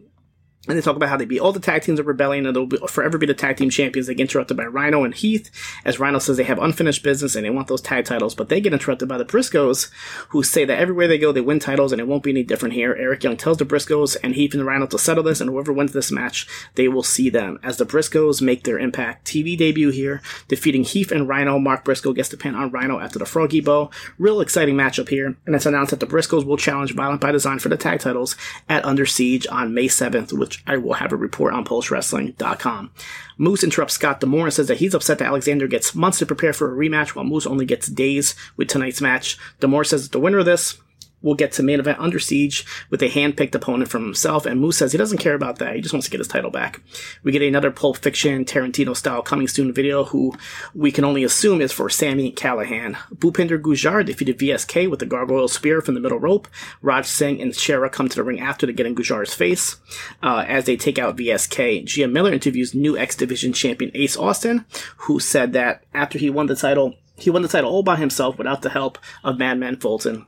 And 0.67 0.77
they 0.77 0.81
talk 0.81 0.95
about 0.95 1.09
how 1.09 1.17
they 1.17 1.25
beat 1.25 1.39
all 1.39 1.51
the 1.51 1.59
tag 1.59 1.83
teams 1.83 1.99
of 1.99 2.07
Rebellion 2.07 2.45
and 2.45 2.55
they'll 2.55 2.87
forever 2.87 3.17
be 3.17 3.25
the 3.25 3.33
tag 3.33 3.57
team 3.57 3.69
champions. 3.69 4.07
They 4.07 4.15
get 4.15 4.23
interrupted 4.23 4.57
by 4.57 4.65
Rhino 4.65 5.03
and 5.03 5.13
Heath, 5.13 5.49
as 5.85 5.99
Rhino 5.99 6.19
says 6.19 6.37
they 6.37 6.43
have 6.43 6.59
unfinished 6.59 7.03
business 7.03 7.35
and 7.35 7.45
they 7.45 7.49
want 7.49 7.67
those 7.67 7.81
tag 7.81 8.05
titles, 8.05 8.35
but 8.35 8.49
they 8.49 8.59
get 8.59 8.73
interrupted 8.73 9.07
by 9.07 9.17
the 9.17 9.25
Briscoes, 9.25 9.89
who 10.29 10.43
say 10.43 10.65
that 10.65 10.79
everywhere 10.79 11.07
they 11.07 11.17
go, 11.17 11.31
they 11.31 11.41
win 11.41 11.59
titles 11.59 11.91
and 11.91 12.01
it 12.01 12.07
won't 12.07 12.23
be 12.23 12.31
any 12.31 12.43
different 12.43 12.73
here. 12.73 12.95
Eric 12.99 13.23
Young 13.23 13.37
tells 13.37 13.57
the 13.57 13.65
Briscoes 13.65 14.17
and 14.23 14.35
Heath 14.35 14.53
and 14.53 14.65
Rhino 14.65 14.87
to 14.87 14.97
settle 14.97 15.23
this, 15.23 15.39
and 15.39 15.49
whoever 15.49 15.71
wins 15.71 15.93
this 15.93 16.11
match, 16.11 16.47
they 16.75 16.87
will 16.87 17.03
see 17.03 17.29
them. 17.29 17.59
As 17.63 17.77
the 17.77 17.85
Briscoes 17.85 18.41
make 18.41 18.63
their 18.63 18.79
Impact 18.79 19.25
TV 19.25 19.57
debut 19.57 19.89
here, 19.89 20.21
defeating 20.47 20.83
Heath 20.83 21.11
and 21.11 21.27
Rhino, 21.27 21.59
Mark 21.59 21.85
Briscoe 21.85 22.13
gets 22.13 22.29
the 22.29 22.37
pin 22.37 22.55
on 22.55 22.71
Rhino 22.71 22.99
after 22.99 23.19
the 23.19 23.25
Froggy 23.25 23.61
Bow. 23.61 23.89
Real 24.17 24.41
exciting 24.41 24.75
matchup 24.75 25.09
here, 25.09 25.37
and 25.45 25.55
it's 25.55 25.65
announced 25.65 25.91
that 25.91 25.99
the 25.99 26.07
Briscoes 26.07 26.45
will 26.45 26.57
challenge 26.57 26.93
Violent 26.93 27.21
by 27.21 27.31
Design 27.31 27.59
for 27.59 27.69
the 27.69 27.77
tag 27.77 27.99
titles 27.99 28.35
at 28.67 28.83
Under 28.85 29.05
Siege 29.05 29.47
on 29.47 29.73
May 29.73 29.87
7th, 29.87 30.33
which 30.37 30.56
I 30.65 30.77
will 30.77 30.93
have 30.93 31.11
a 31.11 31.17
report 31.17 31.53
on 31.53 31.65
PulseWrestling.com. 31.65 32.91
Moose 33.37 33.63
interrupts 33.63 33.93
Scott 33.93 34.19
D'Amore 34.19 34.45
and 34.45 34.53
says 34.53 34.67
that 34.67 34.77
he's 34.77 34.93
upset 34.93 35.19
that 35.19 35.27
Alexander 35.27 35.67
gets 35.67 35.93
months 35.93 36.19
to 36.19 36.25
prepare 36.25 36.53
for 36.53 36.71
a 36.71 36.75
rematch 36.75 37.09
while 37.09 37.25
Moose 37.25 37.45
only 37.45 37.65
gets 37.65 37.87
days 37.87 38.35
with 38.55 38.67
tonight's 38.67 39.01
match. 39.01 39.37
D'Amore 39.59 39.83
says 39.83 40.03
that 40.03 40.11
the 40.11 40.19
winner 40.19 40.39
of 40.39 40.45
this 40.45 40.77
will 41.21 41.35
get 41.35 41.51
to 41.53 41.63
main 41.63 41.79
event 41.79 41.99
under 41.99 42.19
siege 42.19 42.65
with 42.89 43.01
a 43.01 43.09
hand-picked 43.09 43.55
opponent 43.55 43.89
from 43.89 44.03
himself, 44.03 44.45
and 44.45 44.59
Moose 44.59 44.77
says 44.77 44.91
he 44.91 44.97
doesn't 44.97 45.17
care 45.17 45.33
about 45.33 45.57
that. 45.59 45.75
He 45.75 45.81
just 45.81 45.93
wants 45.93 46.05
to 46.07 46.11
get 46.11 46.19
his 46.19 46.27
title 46.27 46.51
back. 46.51 46.81
We 47.23 47.31
get 47.31 47.41
another 47.41 47.71
Pulp 47.71 47.97
Fiction 47.97 48.45
Tarantino-style 48.45 49.23
coming 49.23 49.47
soon 49.47 49.73
video, 49.73 50.05
who 50.05 50.33
we 50.73 50.91
can 50.91 51.03
only 51.03 51.23
assume 51.23 51.61
is 51.61 51.71
for 51.71 51.89
Sami 51.89 52.31
Callihan. 52.31 52.95
Bhupinder 53.13 53.59
Gujjar 53.59 54.05
defeated 54.05 54.37
VSK 54.37 54.89
with 54.89 54.99
the 54.99 55.05
gargoyle 55.05 55.47
spear 55.47 55.81
from 55.81 55.95
the 55.95 56.01
middle 56.01 56.19
rope. 56.19 56.47
Raj 56.81 57.05
Singh 57.05 57.41
and 57.41 57.55
Shera 57.55 57.89
come 57.89 58.09
to 58.09 58.15
the 58.15 58.23
ring 58.23 58.39
after 58.39 58.67
to 58.67 58.73
get 58.73 58.85
in 58.85 58.95
Gujjar's 58.95 59.33
face 59.33 59.77
uh, 60.21 60.45
as 60.47 60.65
they 60.65 60.77
take 60.77 60.99
out 60.99 61.17
VSK. 61.17 61.85
Gia 61.85 62.07
Miller 62.07 62.31
interviews 62.31 62.73
new 62.73 62.97
X 62.97 63.15
Division 63.15 63.53
champion 63.53 63.91
Ace 63.93 64.17
Austin, 64.17 64.65
who 64.97 65.19
said 65.19 65.53
that 65.53 65.83
after 65.93 66.17
he 66.17 66.29
won 66.29 66.47
the 66.47 66.55
title, 66.55 66.95
he 67.15 67.29
won 67.29 67.41
the 67.41 67.47
title 67.47 67.71
all 67.71 67.83
by 67.83 67.95
himself 67.95 68.37
without 68.37 68.61
the 68.61 68.69
help 68.69 68.97
of 69.23 69.39
Madman 69.39 69.77
Fulton. 69.77 70.25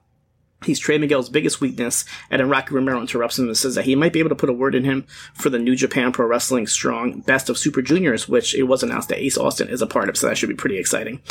He's 0.65 0.79
Trey 0.79 0.97
Miguel's 0.97 1.29
biggest 1.29 1.61
weakness, 1.61 2.03
and 2.29 2.41
then 2.41 2.49
Rocky 2.49 2.75
Romero 2.75 2.99
interrupts 2.99 3.39
him 3.39 3.47
and 3.47 3.55
says 3.55 3.75
that 3.75 3.85
he 3.85 3.95
might 3.95 4.11
be 4.11 4.19
able 4.19 4.29
to 4.29 4.35
put 4.35 4.49
a 4.49 4.53
word 4.53 4.75
in 4.75 4.83
him 4.83 5.05
for 5.33 5.49
the 5.49 5.59
New 5.59 5.75
Japan 5.75 6.11
Pro 6.11 6.25
Wrestling 6.25 6.67
Strong 6.67 7.21
Best 7.21 7.49
of 7.49 7.57
Super 7.57 7.81
Juniors, 7.81 8.27
which 8.27 8.53
it 8.53 8.63
was 8.63 8.83
announced 8.83 9.09
that 9.09 9.23
Ace 9.23 9.37
Austin 9.37 9.69
is 9.69 9.81
a 9.81 9.87
part 9.87 10.09
of, 10.09 10.17
so 10.17 10.27
that 10.27 10.37
should 10.37 10.49
be 10.49 10.55
pretty 10.55 10.77
exciting. 10.77 11.21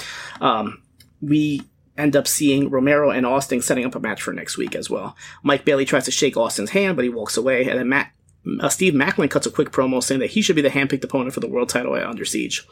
Um, 0.40 0.82
we 1.20 1.62
end 1.99 2.16
up 2.16 2.26
seeing 2.26 2.70
Romero 2.70 3.11
and 3.11 3.26
Austin 3.26 3.61
setting 3.61 3.85
up 3.85 3.94
a 3.94 4.00
match 4.00 4.23
for 4.23 4.32
next 4.32 4.56
week 4.56 4.75
as 4.75 4.88
well. 4.88 5.16
Mike 5.42 5.64
Bailey 5.64 5.85
tries 5.85 6.04
to 6.06 6.11
shake 6.11 6.37
Austin's 6.37 6.70
hand, 6.70 6.97
but 6.97 7.04
he 7.04 7.11
walks 7.11 7.37
away, 7.37 7.68
and 7.68 7.78
then 7.78 7.88
Matt 7.88 8.12
uh, 8.61 8.69
Steve 8.69 8.95
Maclin 8.95 9.31
cuts 9.31 9.47
a 9.47 9.50
quick 9.50 9.71
promo 9.71 10.02
saying 10.02 10.21
that 10.21 10.31
he 10.31 10.43
should 10.43 10.57
be 10.57 10.62
the 10.62 10.71
handpicked 10.71 11.05
opponent 11.05 11.35
for 11.35 11.40
the 11.40 11.49
world 11.49 11.69
title 11.69 11.97
at 11.97 12.05
Under 12.07 12.25
Siege. 12.25 12.67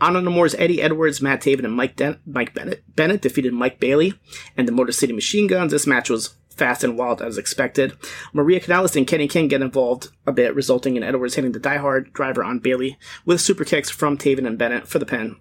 Honor 0.00 0.20
No 0.20 0.30
More's 0.30 0.54
Eddie 0.54 0.82
Edwards, 0.82 1.20
Matt 1.20 1.42
Taven, 1.42 1.64
and 1.64 1.74
Mike, 1.74 1.96
Den- 1.96 2.18
Mike 2.26 2.54
Bennett, 2.54 2.82
Bennett 2.96 3.22
defeated 3.22 3.52
Mike 3.52 3.80
Bailey 3.80 4.14
and 4.56 4.66
the 4.66 4.72
Motor 4.72 4.92
City 4.92 5.12
Machine 5.12 5.46
Guns. 5.46 5.72
This 5.72 5.86
match 5.86 6.10
was 6.10 6.34
fast 6.50 6.84
and 6.84 6.98
wild 6.98 7.22
as 7.22 7.38
expected. 7.38 7.96
Maria 8.32 8.60
Kanellis 8.60 8.96
and 8.96 9.06
Kenny 9.06 9.28
King 9.28 9.48
get 9.48 9.62
involved 9.62 10.08
a 10.26 10.32
bit, 10.32 10.54
resulting 10.54 10.96
in 10.96 11.02
Edwards 11.02 11.34
hitting 11.34 11.52
the 11.52 11.60
diehard 11.60 12.12
driver 12.12 12.44
on 12.44 12.58
Bailey 12.58 12.98
with 13.24 13.40
super 13.40 13.64
kicks 13.64 13.88
from 13.88 14.18
Taven 14.18 14.46
and 14.46 14.58
Bennett 14.58 14.86
for 14.86 14.98
the 14.98 15.06
pin 15.06 15.36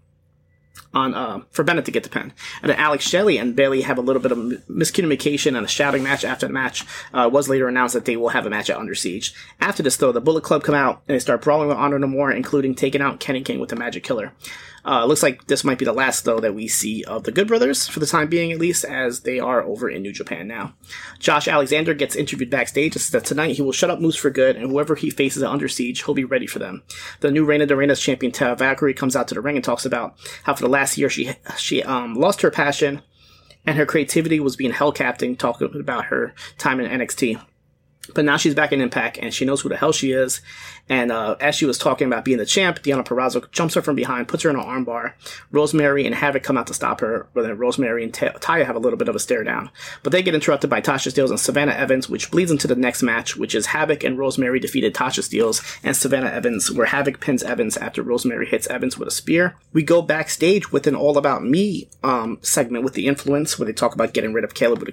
on 0.94 1.14
uh, 1.14 1.42
for 1.52 1.64
Bennett 1.64 1.86
to 1.86 1.92
get 1.92 2.04
the 2.04 2.10
pin. 2.10 2.34
And 2.62 2.70
then 2.70 2.80
Alex 2.80 3.08
Shelley 3.08 3.38
and 3.38 3.56
Bailey 3.56 3.82
have 3.82 3.98
a 3.98 4.02
little 4.02 4.22
bit 4.22 4.32
of 4.32 4.38
miscommunication 4.70 5.56
and 5.56 5.66
a 5.66 5.70
shouting 5.70 6.04
match 6.04 6.24
after 6.24 6.48
the 6.48 6.54
match. 6.54 6.86
Uh, 7.14 7.30
was 7.32 7.50
later 7.50 7.68
announced 7.68 7.94
that 7.94 8.06
they 8.06 8.18
will 8.18 8.30
have 8.30 8.46
a 8.46 8.50
match 8.50 8.70
at 8.70 8.78
Under 8.78 8.96
Siege. 8.96 9.34
After 9.60 9.84
this, 9.84 9.98
though, 9.98 10.12
the 10.12 10.22
Bullet 10.22 10.44
Club 10.44 10.64
come 10.64 10.76
out 10.76 11.02
and 11.08 11.16
they 11.16 11.20
start 11.20 11.42
brawling 11.42 11.68
with 11.68 11.78
Honor 11.78 12.00
No 12.00 12.08
More, 12.08 12.32
including 12.32 12.76
taking 12.76 13.02
out 13.02 13.20
Kenny 13.20 13.42
King 13.42 13.60
with 13.60 13.70
the 13.70 13.76
Magic 13.76 14.04
Killer. 14.04 14.34
Uh, 14.86 15.06
looks 15.06 15.24
like 15.24 15.48
this 15.48 15.64
might 15.64 15.78
be 15.78 15.86
the 15.86 15.94
last, 15.94 16.26
though, 16.26 16.40
that 16.40 16.56
we 16.56 16.68
see 16.68 17.04
of 17.04 17.24
the 17.24 17.32
Good 17.32 17.48
Brothers, 17.48 17.88
for 17.88 18.00
the 18.00 18.06
time 18.06 18.28
being 18.28 18.52
at 18.52 18.60
least, 18.60 18.86
as 18.86 19.22
they 19.22 19.40
are 19.40 19.64
over 19.64 19.90
in 19.90 20.02
New 20.02 20.14
Japan 20.14 20.48
now. 20.48 20.74
Josh 21.20 21.48
Alexander 21.48 21.94
gets 21.94 22.16
interviewed 22.16 22.50
backstage 22.50 22.96
and 22.96 23.02
says 23.02 23.12
that 23.12 23.26
tonight 23.26 23.56
he 23.56 23.62
will 23.62 23.72
shut 23.72 23.90
up 23.90 24.00
Moose 24.00 24.16
for 24.16 24.30
good, 24.30 24.56
and 24.56 24.70
whoever 24.70 24.96
he 24.96 25.10
faces 25.10 25.44
Under 25.44 25.68
Siege, 25.68 26.04
he'll 26.04 26.16
be 26.16 26.24
ready 26.24 26.48
for 26.48 26.60
them. 26.60 26.84
The 27.20 27.32
new 27.32 27.46
Reina 27.46 27.66
de 27.66 27.76
Reinas 27.76 28.02
champion, 28.02 28.32
Taya 28.32 28.58
Valkyrie, 28.58 28.94
comes 28.94 29.16
out 29.16 29.28
to 29.30 29.36
the 29.36 29.42
ring 29.42 29.56
and 29.56 29.64
talks 29.64 29.86
about 29.86 30.16
how 30.44 30.56
for 30.56 30.64
the 30.64 30.70
last 30.70 30.98
year 30.98 31.10
she 31.10 31.32
she 31.58 31.84
um, 31.84 32.16
lost 32.16 32.42
her 32.42 32.52
passion 32.52 33.02
and 33.66 33.78
her 33.78 33.86
creativity 33.86 34.40
was 34.40 34.56
being 34.56 34.72
held 34.72 34.96
captive, 34.96 35.38
talking 35.38 35.70
about 35.80 36.06
her 36.06 36.34
time 36.58 36.80
in 36.80 36.90
NXT. 36.90 37.42
But 38.14 38.26
now 38.26 38.38
she's 38.38 38.56
back 38.56 38.72
in 38.72 38.82
Impact 38.82 39.20
and 39.20 39.34
she 39.34 39.46
knows 39.46 39.62
who 39.62 39.70
the 39.70 39.78
hell 39.78 39.92
she 39.92 40.12
is. 40.12 40.42
And 40.90 41.12
uh, 41.12 41.36
as 41.40 41.56
she 41.56 41.66
was 41.66 41.78
talking 41.78 42.08
about 42.08 42.26
being 42.26 42.40
the 42.40 42.46
champ, 42.46 42.82
Deonna 42.82 43.06
Purrazzo 43.06 43.50
jumps 43.52 43.76
her 43.76 43.82
from 43.82 43.96
behind, 43.96 44.28
puts 44.28 44.44
her 44.44 44.50
in 44.50 44.56
an 44.56 44.64
armbar. 44.64 45.14
Rosemary 45.52 46.06
and 46.06 46.16
Havoc 46.16 46.44
come 46.44 46.58
out 46.58 46.68
to 46.68 46.74
stop 46.74 47.00
her, 47.02 47.28
but 47.34 47.44
then 47.44 47.58
Rosemary 47.58 48.04
and 48.04 48.12
Taya 48.14 48.66
have 48.66 48.76
a 48.76 48.80
little 48.80 48.98
bit 48.98 49.08
of 49.08 49.16
a 49.16 49.20
stare 49.20 49.44
down. 49.44 49.70
But 50.04 50.12
they 50.12 50.24
get 50.24 50.36
interrupted 50.36 50.70
by 50.70 50.82
Tasha 50.82 51.12
Steelz 51.12 51.30
and 51.30 51.40
Savannah 51.40 51.74
Evans, 51.74 52.10
which 52.10 52.32
bleeds 52.32 52.52
into 52.52 52.68
the 52.68 52.76
next 52.76 53.04
match, 53.04 53.38
which 53.38 53.54
is 53.54 53.68
Havoc 53.68 54.04
and 54.04 54.18
Rosemary 54.18 54.60
defeated 54.60 54.94
Tasha 54.94 55.22
Steelz 55.22 55.80
and 55.84 55.96
Savannah 55.96 56.32
Evans, 56.32 56.72
where 56.72 56.88
Havoc 56.88 57.20
pins 57.20 57.44
Evans 57.44 57.78
after 57.78 58.02
Rosemary 58.02 58.48
hits 58.48 58.68
Evans 58.68 58.98
with 58.98 59.08
a 59.08 59.12
spear. 59.12 59.56
We 59.74 59.84
go 59.84 60.02
backstage 60.02 60.72
with 60.72 60.88
an 60.88 60.96
All 60.96 61.18
About 61.18 61.44
Me 61.44 61.88
um, 62.04 62.40
segment 62.42 62.84
with 62.84 62.94
the 62.94 63.08
influence, 63.08 63.60
where 63.60 63.66
they 63.66 63.74
talk 63.74 63.94
about 63.94 64.14
getting 64.14 64.34
rid 64.34 64.44
of 64.44 64.54
Caleb 64.54 64.80
with 64.80 64.90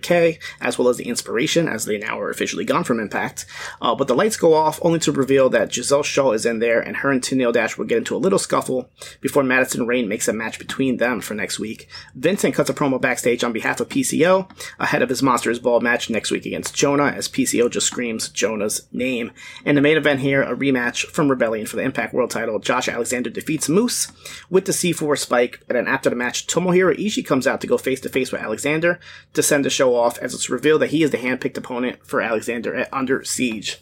as 0.60 0.78
well 0.78 0.88
as 0.88 0.96
the 0.96 1.08
inspiration, 1.08 1.68
as 1.68 1.84
they 1.84 1.98
now 1.98 2.20
are 2.20 2.30
officially 2.30 2.64
gone 2.64 2.84
from 2.84 3.00
Impact. 3.00 3.46
Uh, 3.80 3.94
but 3.94 4.08
the 4.08 4.14
lights 4.14 4.36
go 4.36 4.54
off, 4.54 4.78
only 4.82 4.98
to 4.98 5.12
reveal 5.12 5.48
that 5.48 5.70
Giselle 5.86 6.02
Shaw 6.02 6.32
is 6.32 6.44
in 6.44 6.58
there, 6.58 6.80
and 6.80 6.96
her 6.96 7.12
and 7.12 7.22
Tenille 7.22 7.52
Dashwood 7.52 7.88
get 7.88 7.98
into 7.98 8.16
a 8.16 8.18
little 8.18 8.40
scuffle 8.40 8.90
before 9.20 9.44
Madison 9.44 9.86
Rayne 9.86 10.08
makes 10.08 10.26
a 10.26 10.32
match 10.32 10.58
between 10.58 10.96
them 10.96 11.20
for 11.20 11.34
next 11.34 11.60
week. 11.60 11.88
Vincent 12.16 12.56
cuts 12.56 12.68
a 12.68 12.74
promo 12.74 13.00
backstage 13.00 13.44
on 13.44 13.52
behalf 13.52 13.78
of 13.78 13.88
PCO 13.88 14.50
ahead 14.80 15.00
of 15.00 15.08
his 15.08 15.22
Monsters 15.22 15.60
Ball 15.60 15.80
match 15.80 16.10
next 16.10 16.32
week 16.32 16.44
against 16.44 16.74
Jonah, 16.74 17.12
as 17.16 17.28
PCO 17.28 17.70
just 17.70 17.86
screams 17.86 18.28
Jonah's 18.30 18.88
name. 18.90 19.30
In 19.64 19.76
the 19.76 19.80
main 19.80 19.96
event 19.96 20.18
here, 20.18 20.42
a 20.42 20.56
rematch 20.56 21.06
from 21.06 21.28
Rebellion 21.28 21.66
for 21.66 21.76
the 21.76 21.82
Impact 21.82 22.12
World 22.12 22.32
title. 22.32 22.58
Josh 22.58 22.88
Alexander 22.88 23.30
defeats 23.30 23.68
Moose 23.68 24.10
with 24.50 24.64
the 24.64 24.72
C4 24.72 25.16
spike, 25.16 25.60
and 25.68 25.76
then 25.76 25.86
after 25.86 26.10
the 26.10 26.16
match, 26.16 26.48
Tomohiro 26.48 26.98
Ishii 26.98 27.24
comes 27.24 27.46
out 27.46 27.60
to 27.60 27.68
go 27.68 27.78
face 27.78 28.00
to 28.00 28.08
face 28.08 28.32
with 28.32 28.42
Alexander 28.42 28.98
to 29.34 29.42
send 29.42 29.64
the 29.64 29.70
show 29.70 29.94
off, 29.94 30.18
as 30.18 30.34
it's 30.34 30.50
revealed 30.50 30.82
that 30.82 30.90
he 30.90 31.04
is 31.04 31.12
the 31.12 31.18
handpicked 31.18 31.56
opponent 31.56 32.04
for 32.04 32.20
Alexander 32.20 32.74
at 32.74 32.92
Under 32.92 33.22
Siege. 33.22 33.80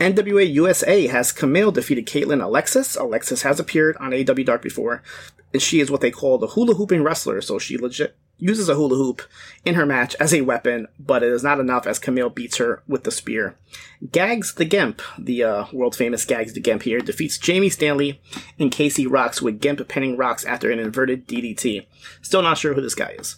NWA 0.00 0.52
USA 0.54 1.06
has 1.06 1.32
Kamille 1.32 1.72
defeated 1.72 2.06
Caitlin 2.06 2.42
Alexis. 2.42 2.96
Alexis 2.96 3.42
has 3.42 3.60
appeared 3.60 3.96
on 3.98 4.10
AEW 4.10 4.44
Dark 4.44 4.62
before, 4.62 5.02
and 5.52 5.62
she 5.62 5.80
is 5.80 5.90
what 5.90 6.00
they 6.00 6.10
call 6.10 6.38
the 6.38 6.48
hula 6.48 6.74
hooping 6.74 7.02
wrestler, 7.02 7.40
so 7.40 7.58
she 7.58 7.76
legit 7.76 8.16
uses 8.38 8.68
a 8.68 8.74
hula 8.74 8.96
hoop 8.96 9.22
in 9.64 9.76
her 9.76 9.86
match 9.86 10.16
as 10.18 10.34
a 10.34 10.40
weapon, 10.40 10.88
but 10.98 11.22
it 11.22 11.30
is 11.30 11.44
not 11.44 11.60
enough 11.60 11.86
as 11.86 12.00
Kamille 12.00 12.34
beats 12.34 12.56
her 12.56 12.82
with 12.88 13.04
the 13.04 13.12
spear. 13.12 13.56
Gaagz 14.04 14.56
the 14.56 14.64
Gymp, 14.64 15.00
the 15.16 15.44
uh, 15.44 15.66
world 15.72 15.94
famous 15.94 16.26
Gaagz 16.26 16.52
the 16.52 16.60
Gymp 16.60 16.82
here, 16.82 16.98
defeats 16.98 17.38
Jamie 17.38 17.70
Stanley 17.70 18.20
and 18.58 18.72
Casey 18.72 19.06
Rocks 19.06 19.40
with 19.40 19.60
Gymp 19.60 19.86
pinning 19.86 20.16
Rocks 20.16 20.44
after 20.44 20.72
an 20.72 20.80
inverted 20.80 21.28
DDT. 21.28 21.86
Still 22.20 22.42
not 22.42 22.58
sure 22.58 22.74
who 22.74 22.80
this 22.80 22.96
guy 22.96 23.14
is. 23.16 23.36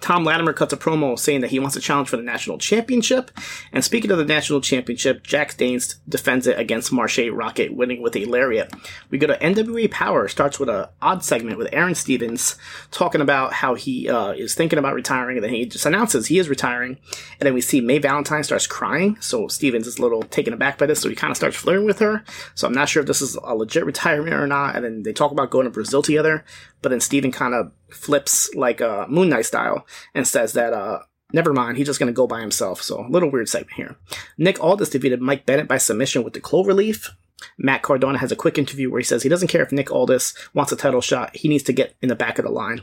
Tom 0.00 0.24
Latimer 0.24 0.52
cuts 0.52 0.72
a 0.72 0.76
promo 0.76 1.18
saying 1.18 1.40
that 1.40 1.50
he 1.50 1.58
wants 1.58 1.76
a 1.76 1.80
challenge 1.80 2.08
for 2.08 2.16
the 2.16 2.22
national 2.22 2.58
championship. 2.58 3.30
And 3.72 3.84
speaking 3.84 4.10
of 4.10 4.18
the 4.18 4.24
national 4.24 4.60
championship, 4.60 5.22
Jack 5.24 5.52
Staines 5.52 5.96
defends 6.08 6.46
it 6.46 6.58
against 6.58 6.92
Marshe 6.92 7.30
Rocket, 7.32 7.74
winning 7.74 8.00
with 8.00 8.16
a 8.16 8.24
lariat. 8.24 8.72
We 9.10 9.18
go 9.18 9.26
to 9.26 9.38
NWA 9.38 9.88
Powerrr, 9.88 10.30
starts 10.30 10.60
with 10.60 10.68
an 10.68 10.86
odd 11.02 11.24
segment 11.24 11.58
with 11.58 11.72
Aron 11.72 11.94
Stevens 11.94 12.56
talking 12.90 13.20
about 13.20 13.52
how 13.52 13.74
he 13.74 14.08
uh, 14.08 14.32
is 14.32 14.54
thinking 14.54 14.78
about 14.78 14.94
retiring, 14.94 15.36
and 15.36 15.44
then 15.44 15.52
he 15.52 15.66
just 15.66 15.86
announces 15.86 16.26
he 16.26 16.38
is 16.38 16.48
retiring. 16.48 16.98
And 17.40 17.46
then 17.46 17.54
we 17.54 17.60
see 17.60 17.80
May 17.80 17.98
Valentine 17.98 18.44
starts 18.44 18.66
crying, 18.66 19.16
so 19.20 19.48
Stevens 19.48 19.86
is 19.86 19.98
a 19.98 20.02
little 20.02 20.22
taken 20.22 20.52
aback 20.52 20.78
by 20.78 20.86
this, 20.86 21.00
so 21.00 21.08
he 21.08 21.14
kind 21.14 21.30
of 21.30 21.36
starts 21.36 21.56
flirting 21.56 21.86
with 21.86 21.98
her. 21.98 22.24
So 22.54 22.66
I'm 22.66 22.74
not 22.74 22.88
sure 22.88 23.00
if 23.00 23.06
this 23.06 23.22
is 23.22 23.36
a 23.36 23.54
legit 23.54 23.84
retirement 23.84 24.34
or 24.34 24.46
not. 24.46 24.76
And 24.76 24.84
then 24.84 25.02
they 25.02 25.12
talk 25.12 25.32
about 25.32 25.50
going 25.50 25.64
to 25.64 25.70
Brazil 25.70 26.02
together, 26.02 26.44
but 26.82 26.90
then 26.90 27.00
Steven 27.00 27.32
kind 27.32 27.54
of 27.54 27.72
flips 27.90 28.54
like 28.54 28.80
a 28.80 29.02
uh, 29.02 29.06
Moon 29.08 29.28
Knight 29.28 29.46
style 29.46 29.86
and 30.14 30.26
says 30.26 30.52
that 30.54 30.72
uh, 30.72 31.00
Never 31.30 31.52
mind, 31.52 31.76
he's 31.76 31.86
just 31.86 31.98
gonna 31.98 32.12
go 32.12 32.26
by 32.26 32.40
himself, 32.40 32.80
so 32.80 33.04
a 33.04 33.10
little 33.10 33.30
weird 33.30 33.50
segment 33.50 33.74
here. 33.74 33.96
Nick 34.38 34.62
Aldis 34.62 34.88
defeated 34.88 35.20
Mike 35.20 35.44
Bennett 35.44 35.68
by 35.68 35.76
submission 35.76 36.24
with 36.24 36.32
the 36.32 36.40
Cloverleaf. 36.40 37.10
Matt 37.58 37.82
Cardona 37.82 38.18
has 38.18 38.32
a 38.32 38.36
quick 38.36 38.56
interview 38.56 38.90
where 38.90 38.98
he 38.98 39.04
says 39.04 39.22
he 39.22 39.28
doesn't 39.28 39.48
care 39.48 39.62
if 39.62 39.70
Nick 39.70 39.92
Aldis 39.92 40.34
wants 40.54 40.72
a 40.72 40.76
title 40.76 41.02
shot, 41.02 41.36
he 41.36 41.48
needs 41.48 41.64
to 41.64 41.74
get 41.74 41.94
in 42.00 42.08
the 42.08 42.14
back 42.14 42.38
of 42.38 42.46
the 42.46 42.50
line. 42.50 42.82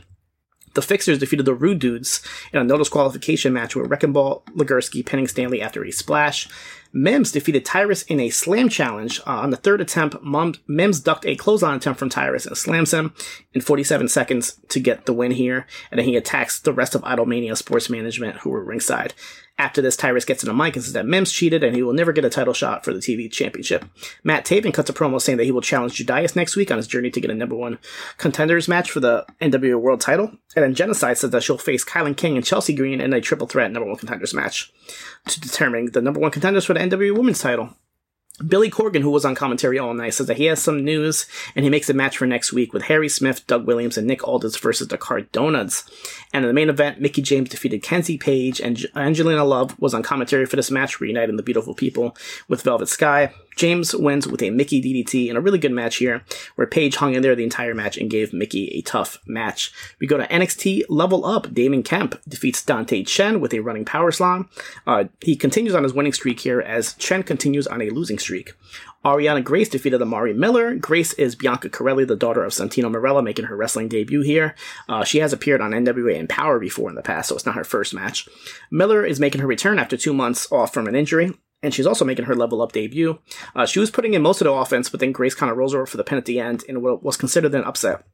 The 0.74 0.82
Fixers 0.82 1.18
defeated 1.18 1.46
the 1.46 1.54
Rude 1.54 1.78
Dudes 1.78 2.22
in 2.52 2.60
a 2.60 2.64
no 2.64 2.76
disqualification 2.76 3.52
match 3.52 3.74
with 3.74 3.90
Wrecking 3.90 4.12
Ball 4.12 4.44
Legursky 4.54 5.04
pinning 5.04 5.26
Stanley 5.26 5.60
after 5.60 5.84
a 5.84 5.90
splash. 5.90 6.48
Mims 6.96 7.30
defeated 7.30 7.66
Tyrus 7.66 8.04
in 8.04 8.20
a 8.20 8.30
slam 8.30 8.70
challenge. 8.70 9.20
Uh, 9.20 9.40
on 9.40 9.50
the 9.50 9.58
third 9.58 9.82
attempt, 9.82 10.16
Mims 10.66 10.98
ducked 10.98 11.26
a 11.26 11.36
clothesline 11.36 11.76
attempt 11.76 11.98
from 11.98 12.08
Tyrus 12.08 12.46
and 12.46 12.56
slams 12.56 12.94
him 12.94 13.12
in 13.52 13.60
47 13.60 14.08
seconds 14.08 14.58
to 14.68 14.80
get 14.80 15.04
the 15.04 15.12
win 15.12 15.32
here. 15.32 15.66
And 15.90 15.98
then 15.98 16.06
he 16.06 16.16
attacks 16.16 16.58
the 16.58 16.72
rest 16.72 16.94
of 16.94 17.02
Idolmania 17.02 17.54
Sports 17.54 17.90
Management, 17.90 18.38
who 18.38 18.50
were 18.50 18.64
ringside. 18.64 19.12
After 19.58 19.80
this, 19.80 19.96
Tyrus 19.96 20.26
gets 20.26 20.44
in 20.44 20.50
a 20.50 20.54
mic 20.54 20.76
and 20.76 20.84
says 20.84 20.92
that 20.92 21.06
Mims 21.06 21.32
cheated 21.32 21.64
and 21.64 21.74
he 21.74 21.82
will 21.82 21.94
never 21.94 22.12
get 22.12 22.26
a 22.26 22.30
title 22.30 22.52
shot 22.52 22.84
for 22.84 22.92
the 22.92 22.98
TV 22.98 23.30
championship. 23.30 23.86
Matt 24.22 24.44
Taven 24.44 24.72
cuts 24.72 24.90
a 24.90 24.92
promo 24.92 25.20
saying 25.20 25.38
that 25.38 25.44
he 25.44 25.50
will 25.50 25.62
challenge 25.62 25.94
Judas 25.94 26.36
next 26.36 26.56
week 26.56 26.70
on 26.70 26.76
his 26.76 26.86
journey 26.86 27.10
to 27.10 27.20
get 27.20 27.30
a 27.30 27.34
number 27.34 27.56
one 27.56 27.78
contenders 28.18 28.68
match 28.68 28.90
for 28.90 29.00
the 29.00 29.24
NWA 29.40 29.80
World 29.80 30.02
title. 30.02 30.30
And 30.54 30.62
then 30.62 30.74
Genocide 30.74 31.16
says 31.16 31.30
that 31.30 31.42
she'll 31.42 31.56
face 31.56 31.84
Kilynn 31.86 32.16
King 32.16 32.36
and 32.36 32.44
Chelsea 32.44 32.74
Green 32.74 33.00
in 33.00 33.14
a 33.14 33.20
triple 33.20 33.46
threat 33.46 33.72
number 33.72 33.88
one 33.88 33.96
contenders 33.96 34.34
match 34.34 34.70
to 35.28 35.40
determine 35.40 35.90
the 35.92 36.02
number 36.02 36.20
one 36.20 36.30
contenders 36.30 36.66
for 36.66 36.74
the 36.74 36.80
NWA 36.80 37.16
Women's 37.16 37.40
title. 37.40 37.70
Billy 38.46 38.70
Corgan, 38.70 39.00
who 39.00 39.10
was 39.10 39.24
on 39.24 39.34
commentary 39.34 39.78
all 39.78 39.94
night, 39.94 40.14
says 40.14 40.26
that 40.26 40.36
he 40.36 40.44
has 40.44 40.62
some 40.62 40.84
news 40.84 41.26
and 41.54 41.64
he 41.64 41.70
makes 41.70 41.88
a 41.88 41.94
match 41.94 42.18
for 42.18 42.26
next 42.26 42.52
week 42.52 42.72
with 42.72 42.82
Harry 42.82 43.08
Smith, 43.08 43.46
Doug 43.46 43.66
Williams, 43.66 43.96
and 43.96 44.06
Nick 44.06 44.26
Aldis 44.26 44.58
versus 44.58 44.88
the 44.88 44.98
Cardonas. 44.98 45.84
And 46.34 46.44
in 46.44 46.48
the 46.48 46.54
main 46.54 46.68
event, 46.68 47.00
Mickie 47.00 47.22
James 47.22 47.48
defeated 47.48 47.82
Kenzie 47.82 48.18
Paige, 48.18 48.60
and 48.60 48.84
Angelina 48.94 49.44
Love 49.44 49.78
was 49.80 49.94
on 49.94 50.02
commentary 50.02 50.44
for 50.44 50.56
this 50.56 50.70
match, 50.70 51.00
reuniting 51.00 51.36
the 51.36 51.42
beautiful 51.42 51.74
people 51.74 52.14
with 52.48 52.62
Velvet 52.62 52.88
Sky. 52.88 53.32
James 53.56 53.94
wins 53.94 54.28
with 54.28 54.42
a 54.42 54.50
Mickie 54.50 54.82
DDT 54.82 55.28
in 55.28 55.36
a 55.36 55.40
really 55.40 55.58
good 55.58 55.72
match 55.72 55.96
here, 55.96 56.22
where 56.56 56.66
Paige 56.66 56.96
hung 56.96 57.14
in 57.14 57.22
there 57.22 57.34
the 57.34 57.42
entire 57.42 57.74
match 57.74 57.96
and 57.96 58.10
gave 58.10 58.34
Mickie 58.34 58.68
a 58.74 58.82
tough 58.82 59.18
match. 59.26 59.72
We 59.98 60.06
go 60.06 60.18
to 60.18 60.26
NXT 60.26 60.82
Level 60.90 61.24
Up. 61.24 61.52
Damon 61.54 61.82
Kemp 61.82 62.20
defeats 62.28 62.62
Dante 62.62 63.02
Chen 63.02 63.40
with 63.40 63.54
a 63.54 63.60
running 63.60 63.86
power 63.86 64.12
slam. 64.12 64.50
Uh, 64.86 65.04
he 65.22 65.36
continues 65.36 65.74
on 65.74 65.84
his 65.84 65.94
winning 65.94 66.12
streak 66.12 66.40
here 66.40 66.60
as 66.60 66.92
Chen 66.94 67.22
continues 67.22 67.66
on 67.66 67.80
a 67.80 67.88
losing 67.88 68.18
streak. 68.18 68.25
Arianna 69.04 69.44
Grace 69.44 69.68
defeated 69.68 70.02
Amari 70.02 70.34
Miller. 70.34 70.74
Grace 70.74 71.12
is 71.14 71.36
Bianca 71.36 71.68
Carelli, 71.68 72.06
the 72.06 72.16
daughter 72.16 72.44
of 72.44 72.52
Santino 72.52 72.90
Marella, 72.90 73.22
making 73.22 73.46
her 73.46 73.56
wrestling 73.56 73.88
debut 73.88 74.22
here. 74.22 74.54
Uh, 74.88 75.04
she 75.04 75.18
has 75.18 75.32
appeared 75.32 75.60
on 75.60 75.70
NWA 75.70 76.18
and 76.18 76.28
Powerrr 76.28 76.60
before 76.60 76.88
in 76.88 76.96
the 76.96 77.02
past, 77.02 77.28
so 77.28 77.36
it's 77.36 77.46
not 77.46 77.54
her 77.54 77.64
first 77.64 77.94
match. 77.94 78.28
Miller 78.70 79.04
is 79.04 79.20
making 79.20 79.40
her 79.40 79.46
return 79.46 79.78
after 79.78 79.96
two 79.96 80.12
months 80.12 80.50
off 80.50 80.74
from 80.74 80.88
an 80.88 80.96
injury 80.96 81.32
and 81.62 81.72
she's 81.74 81.86
also 81.86 82.04
making 82.04 82.26
her 82.26 82.34
level 82.34 82.62
up 82.62 82.72
debut. 82.72 83.18
Uh, 83.54 83.66
she 83.66 83.80
was 83.80 83.90
putting 83.90 84.14
in 84.14 84.22
most 84.22 84.40
of 84.40 84.44
the 84.44 84.52
offense, 84.52 84.88
but 84.88 85.00
then 85.00 85.12
Grace 85.12 85.34
kind 85.34 85.50
of 85.50 85.56
rolls 85.56 85.74
over 85.74 85.86
for 85.86 85.96
the 85.96 86.04
pin 86.04 86.18
at 86.18 86.24
the 86.24 86.38
end 86.38 86.62
in 86.64 86.82
what 86.82 87.02
was 87.02 87.16
considered 87.16 87.54
an 87.54 87.64
upset. 87.64 88.04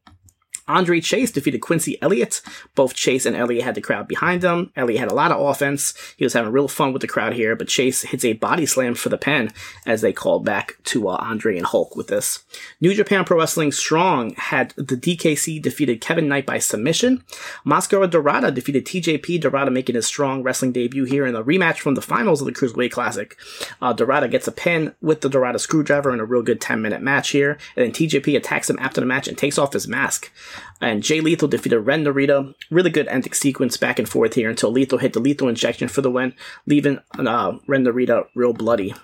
Andre 0.68 1.00
Chase 1.00 1.30
defeated 1.30 1.60
Quincy 1.60 2.00
Elliott. 2.00 2.40
Both 2.74 2.94
Chase 2.94 3.26
and 3.26 3.36
Elliott 3.36 3.64
had 3.64 3.74
the 3.74 3.80
crowd 3.80 4.08
behind 4.08 4.42
them. 4.42 4.72
Elliott 4.76 5.00
had 5.00 5.10
a 5.10 5.14
lot 5.14 5.32
of 5.32 5.40
offense. 5.40 5.94
He 6.16 6.24
was 6.24 6.32
having 6.32 6.52
real 6.52 6.68
fun 6.68 6.92
with 6.92 7.02
the 7.02 7.08
crowd 7.08 7.34
here, 7.34 7.56
but 7.56 7.68
Chase 7.68 8.02
hits 8.02 8.24
a 8.24 8.32
body 8.34 8.66
slam 8.66 8.94
for 8.94 9.08
the 9.08 9.18
pen 9.18 9.52
as 9.86 10.00
they 10.00 10.12
called 10.12 10.44
back 10.44 10.76
to 10.84 11.08
uh, 11.08 11.16
Andre 11.16 11.56
and 11.56 11.66
Hulk 11.66 11.96
with 11.96 12.08
this. 12.08 12.44
New 12.80 12.94
Japan 12.94 13.24
Pro 13.24 13.38
Wrestling 13.38 13.72
Strong 13.72 14.34
had 14.34 14.72
the 14.76 14.96
DKC 14.96 15.60
defeated 15.60 16.00
Kevin 16.00 16.28
Knight 16.28 16.46
by 16.46 16.58
submission. 16.58 17.24
Mascara 17.64 18.06
Dorada 18.06 18.50
defeated 18.50 18.86
TJP. 18.86 19.40
Dorada 19.40 19.70
making 19.70 19.94
his 19.94 20.06
strong 20.06 20.42
wrestling 20.42 20.72
debut 20.72 21.04
here 21.04 21.26
in 21.26 21.34
the 21.34 21.44
rematch 21.44 21.78
from 21.78 21.94
the 21.94 22.02
finals 22.02 22.40
of 22.40 22.46
the 22.46 22.52
Cruiserweight 22.52 22.92
Classic. 22.92 23.36
Uh, 23.80 23.92
Dorada 23.92 24.28
gets 24.28 24.48
a 24.48 24.52
pin 24.52 24.94
with 25.00 25.20
the 25.20 25.28
Dorada 25.28 25.58
screwdriver 25.58 26.12
in 26.12 26.20
a 26.20 26.24
real 26.24 26.42
good 26.42 26.60
10 26.60 26.80
minute 26.80 27.02
match 27.02 27.30
here. 27.30 27.58
And 27.76 27.84
then 27.84 27.92
TJP 27.92 28.36
attacks 28.36 28.70
him 28.70 28.78
after 28.78 29.00
the 29.00 29.06
match 29.06 29.28
and 29.28 29.36
takes 29.36 29.58
off 29.58 29.72
his 29.72 29.88
mask. 29.88 30.30
And 30.80 31.02
Jay 31.02 31.20
Lethal 31.20 31.48
defeated 31.48 31.80
Ren 31.80 32.04
Narita. 32.04 32.54
Really 32.70 32.90
good 32.90 33.08
ending 33.08 33.32
sequence 33.32 33.76
back 33.76 33.98
and 33.98 34.08
forth 34.08 34.34
here 34.34 34.50
until 34.50 34.70
Lethal 34.70 34.98
hit 34.98 35.12
the 35.12 35.20
lethal 35.20 35.48
injection 35.48 35.88
for 35.88 36.00
the 36.00 36.10
win, 36.10 36.34
leaving 36.66 36.98
uh, 37.18 37.58
Ren 37.66 37.84
Narita 37.84 38.26
real 38.34 38.52
bloody. 38.52 38.94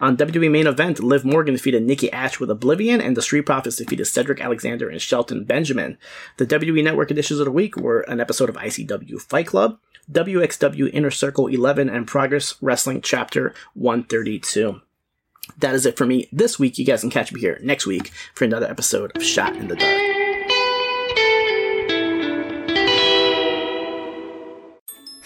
On 0.00 0.16
WWE 0.16 0.50
main 0.50 0.66
event, 0.66 1.02
Liv 1.02 1.24
Morgan 1.24 1.54
defeated 1.54 1.82
Nikki 1.82 2.08
A.S.H. 2.08 2.40
with 2.40 2.50
Oblivion, 2.50 3.00
and 3.00 3.16
the 3.16 3.22
Street 3.22 3.42
Profits 3.42 3.76
defeated 3.76 4.04
Cedric 4.04 4.40
Alexander 4.40 4.88
and 4.88 5.00
Shelton 5.00 5.44
Benjamin. 5.44 5.98
The 6.36 6.46
WWE 6.46 6.84
Network 6.84 7.10
editions 7.10 7.40
of 7.40 7.46
the 7.46 7.52
week 7.52 7.76
were 7.76 8.00
an 8.02 8.20
episode 8.20 8.48
of 8.48 8.56
ICW 8.56 9.20
Fight 9.20 9.48
Club, 9.48 9.78
WXW 10.10 10.90
Inner 10.92 11.10
Circle 11.10 11.48
11, 11.48 11.88
and 11.88 12.06
Progress 12.06 12.54
Wrestling 12.60 13.00
Chapter 13.00 13.52
132. 13.74 14.80
That 15.58 15.74
is 15.74 15.86
it 15.86 15.96
for 15.96 16.06
me 16.06 16.28
this 16.32 16.58
week. 16.58 16.78
You 16.78 16.84
guys 16.84 17.02
can 17.02 17.10
catch 17.10 17.32
me 17.32 17.40
here 17.40 17.58
next 17.62 17.86
week 17.86 18.08
for 18.34 18.44
another 18.44 18.66
episode 18.66 19.12
of 19.16 19.22
Shot 19.22 19.56
in 19.56 19.68
the 19.68 19.76
Dark. 19.76 20.23